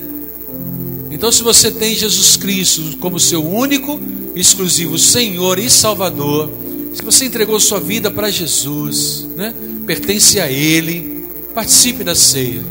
[1.10, 3.98] Então, se você tem Jesus Cristo como seu único,
[4.36, 6.50] exclusivo Senhor e Salvador,
[6.94, 9.54] se você entregou sua vida para Jesus, né?
[9.86, 11.18] Pertence a Ele
[11.58, 12.64] Participe da ceia.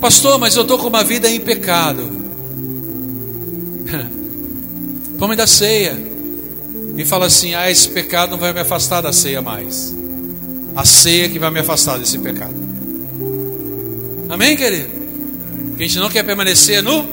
[0.00, 2.02] Pastor, mas eu estou com uma vida em pecado.
[5.16, 6.09] Tome da ceia.
[6.96, 9.94] E fala assim: ah, esse pecado não vai me afastar da ceia mais.
[10.74, 12.54] A ceia que vai me afastar desse pecado.
[14.28, 14.88] Amém, querido?
[15.76, 17.04] Que a gente não quer permanecer no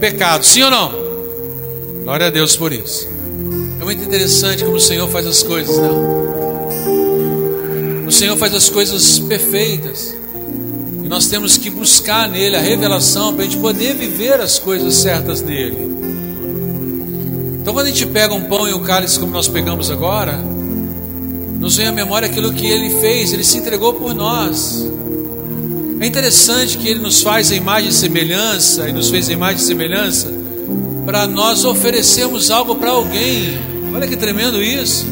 [0.00, 0.92] pecado, sim ou não?
[2.02, 3.08] Glória a Deus por isso.
[3.80, 6.26] É muito interessante como o Senhor faz as coisas, não?
[8.06, 10.16] O Senhor faz as coisas perfeitas.
[11.04, 14.94] E nós temos que buscar nele a revelação para a gente poder viver as coisas
[14.94, 16.05] certas nele.
[17.66, 20.38] Então, quando a gente pega um pão e um cálice, como nós pegamos agora,
[21.58, 24.88] nos vem à memória aquilo que ele fez, ele se entregou por nós.
[25.98, 29.56] É interessante que ele nos faz a imagem e semelhança, e nos fez a imagem
[29.56, 30.32] e semelhança,
[31.04, 33.58] para nós oferecermos algo para alguém.
[33.92, 35.04] Olha que tremendo isso.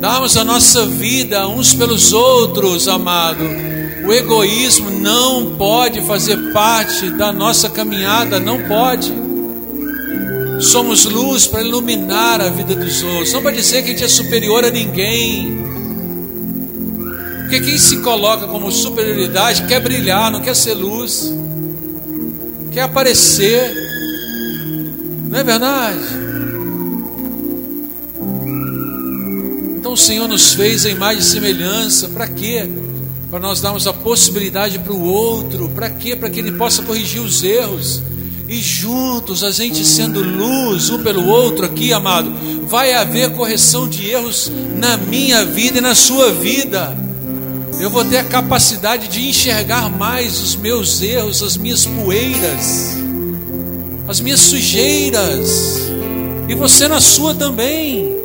[0.00, 3.42] darmos a nossa vida uns pelos outros, amado.
[4.08, 9.12] O egoísmo não pode fazer parte da nossa caminhada, não pode.
[10.62, 14.08] Somos luz para iluminar a vida dos outros, não para dizer que a gente é
[14.08, 15.58] superior a ninguém.
[17.42, 21.30] Porque quem se coloca como superioridade quer brilhar, não quer ser luz,
[22.72, 23.74] quer aparecer,
[25.28, 26.00] não é verdade?
[29.76, 32.66] Então o Senhor nos fez a imagem e semelhança, para quê?
[33.30, 36.16] Para nós darmos a possibilidade para o outro, para quê?
[36.16, 38.02] Para que ele possa corrigir os erros.
[38.48, 42.32] E juntos, a gente sendo luz um pelo outro aqui, amado,
[42.66, 46.96] vai haver correção de erros na minha vida e na sua vida.
[47.78, 52.96] Eu vou ter a capacidade de enxergar mais os meus erros, as minhas poeiras,
[54.08, 55.90] as minhas sujeiras,
[56.48, 58.16] e você na sua também.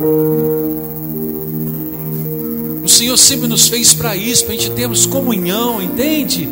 [2.94, 6.48] Senhor sempre nos fez para isso, para a gente termos comunhão, entende?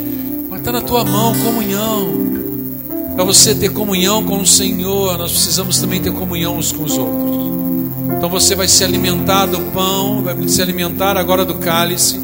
[0.51, 3.15] Mas está na tua mão comunhão.
[3.15, 6.99] Para você ter comunhão com o Senhor, nós precisamos também ter comunhão uns com os
[6.99, 8.17] outros.
[8.17, 12.21] Então você vai se alimentar do pão, vai se alimentar agora do cálice,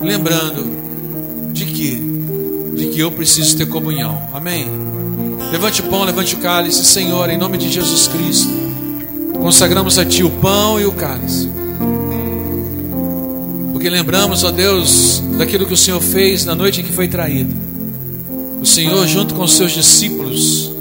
[0.00, 1.96] lembrando de que?
[2.76, 4.22] De que eu preciso ter comunhão.
[4.32, 4.68] Amém?
[5.50, 8.52] Levante o pão, levante o cálice, Senhor, em nome de Jesus Cristo.
[9.32, 11.50] Consagramos a Ti o pão e o cálice.
[13.78, 17.54] Porque lembramos, ó Deus, daquilo que o Senhor fez na noite em que foi traído.
[18.60, 20.72] O Senhor, junto com os seus discípulos,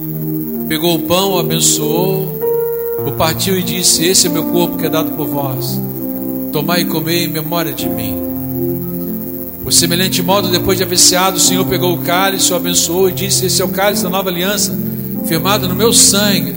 [0.67, 2.41] pegou o pão, o abençoou,
[3.05, 5.79] o partiu e disse: Esse é meu corpo que é dado por vós.
[6.51, 8.17] Tomai e comei em memória de mim.
[9.63, 13.13] Por semelhante modo, depois de haver ceado, o Senhor pegou o cálice, o abençoou e
[13.13, 14.75] disse: Esse é o cálice da nova aliança,
[15.27, 16.55] firmado no meu sangue.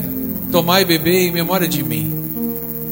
[0.51, 2.10] Tomai e bebei em memória de mim.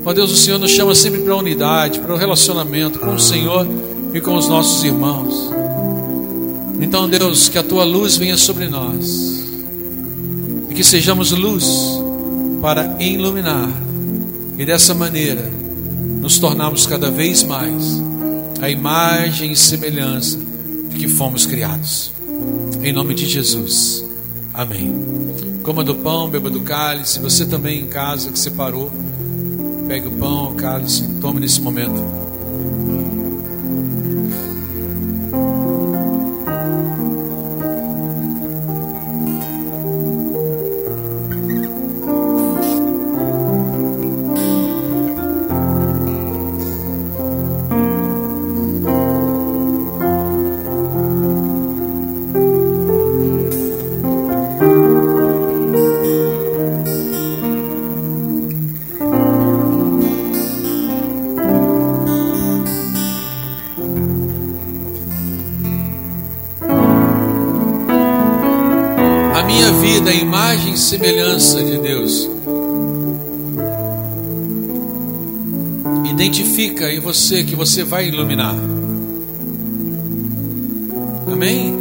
[0.04, 3.18] Ó Deus, o Senhor nos chama sempre para a unidade, para o relacionamento com o
[3.18, 3.66] Senhor
[4.14, 5.50] e com os nossos irmãos.
[6.80, 9.44] Então, Deus, que a tua luz venha sobre nós
[10.70, 11.66] e que sejamos luz
[12.60, 13.68] para iluminar
[14.56, 15.50] e dessa maneira
[16.20, 18.00] nos tornarmos cada vez mais
[18.60, 20.38] a imagem e semelhança
[20.88, 22.10] de que fomos criados.
[22.82, 24.04] Em nome de Jesus.
[24.52, 24.92] Amém.
[25.62, 28.90] Coma do pão, beba do cálice, você também em casa que separou.
[29.88, 32.27] Pegue o pão, o cálice, tome nesse momento.
[70.58, 72.28] Imagem e semelhança de Deus.
[76.10, 78.54] Identifica em você que você vai iluminar.
[81.32, 81.76] Amém?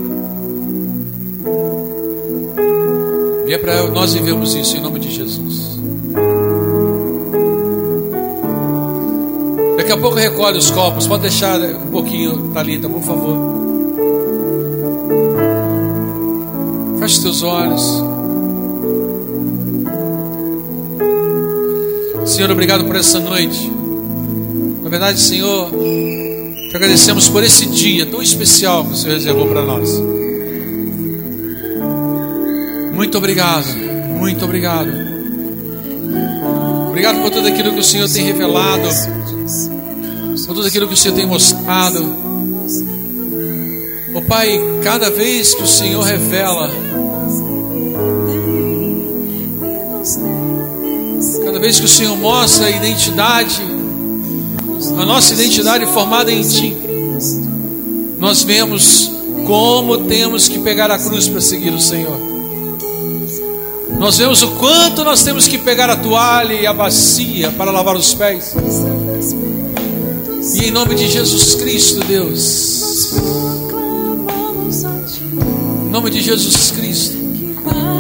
[3.48, 5.80] E é para nós vivemos isso em nome de Jesus.
[9.78, 11.08] Daqui a pouco recolhe os copos.
[11.08, 13.38] Pode deixar um pouquinho, Thalita, por favor.
[17.00, 18.17] Feche teus olhos.
[22.38, 23.68] Senhor, obrigado por essa noite.
[24.84, 29.64] Na verdade, Senhor, te agradecemos por esse dia tão especial que o Senhor reservou para
[29.64, 29.90] nós.
[32.94, 33.66] Muito obrigado,
[34.20, 34.88] muito obrigado.
[36.90, 38.88] Obrigado por tudo aquilo que o Senhor tem revelado
[40.46, 42.16] por tudo aquilo que o Senhor tem mostrado.
[44.14, 46.72] Oh Pai, cada vez que o Senhor revela,
[51.68, 53.62] vez que o Senhor mostra a identidade,
[54.98, 56.78] a nossa identidade formada em Ti,
[58.18, 59.12] nós vemos
[59.46, 62.18] como temos que pegar a cruz para seguir o Senhor.
[64.00, 67.98] Nós vemos o quanto nós temos que pegar a toalha e a bacia para lavar
[67.98, 68.56] os pés.
[70.56, 73.12] E em nome de Jesus Cristo, Deus.
[75.86, 77.18] Em nome de Jesus Cristo.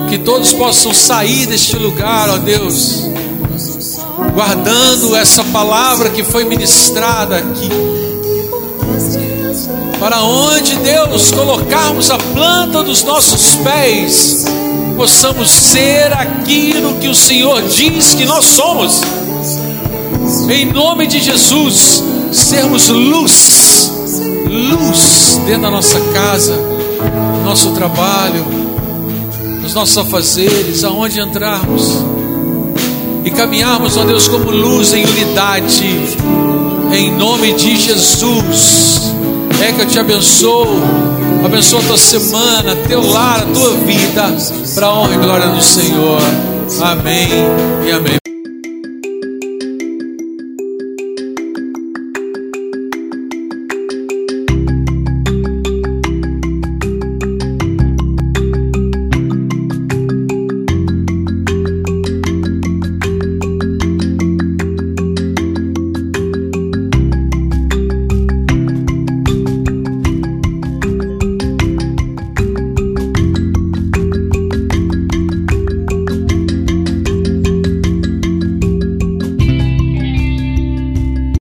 [0.09, 3.16] Que todos possam sair deste lugar, ó Deus.
[4.33, 7.69] Guardando essa palavra que foi ministrada aqui.
[9.99, 14.45] Para onde, Deus, colocarmos a planta dos nossos pés,
[14.95, 19.01] possamos ser aquilo que o Senhor diz que nós somos.
[20.49, 23.91] Em nome de Jesus sermos luz,
[24.49, 28.45] luz dentro da nossa casa, no nosso trabalho,
[29.61, 32.16] nos nossos afazeres, aonde entrarmos
[33.27, 35.83] e caminharmos, ó Deus, como luz em unidade,
[36.93, 39.13] em nome de Jesus.
[39.61, 40.81] É que eu te abençoo,
[41.43, 44.37] abençoa a tua semana, teu lar, a tua vida,
[44.73, 46.21] para honra e glória do Senhor.
[46.81, 47.27] Amém
[47.85, 48.26] e amém.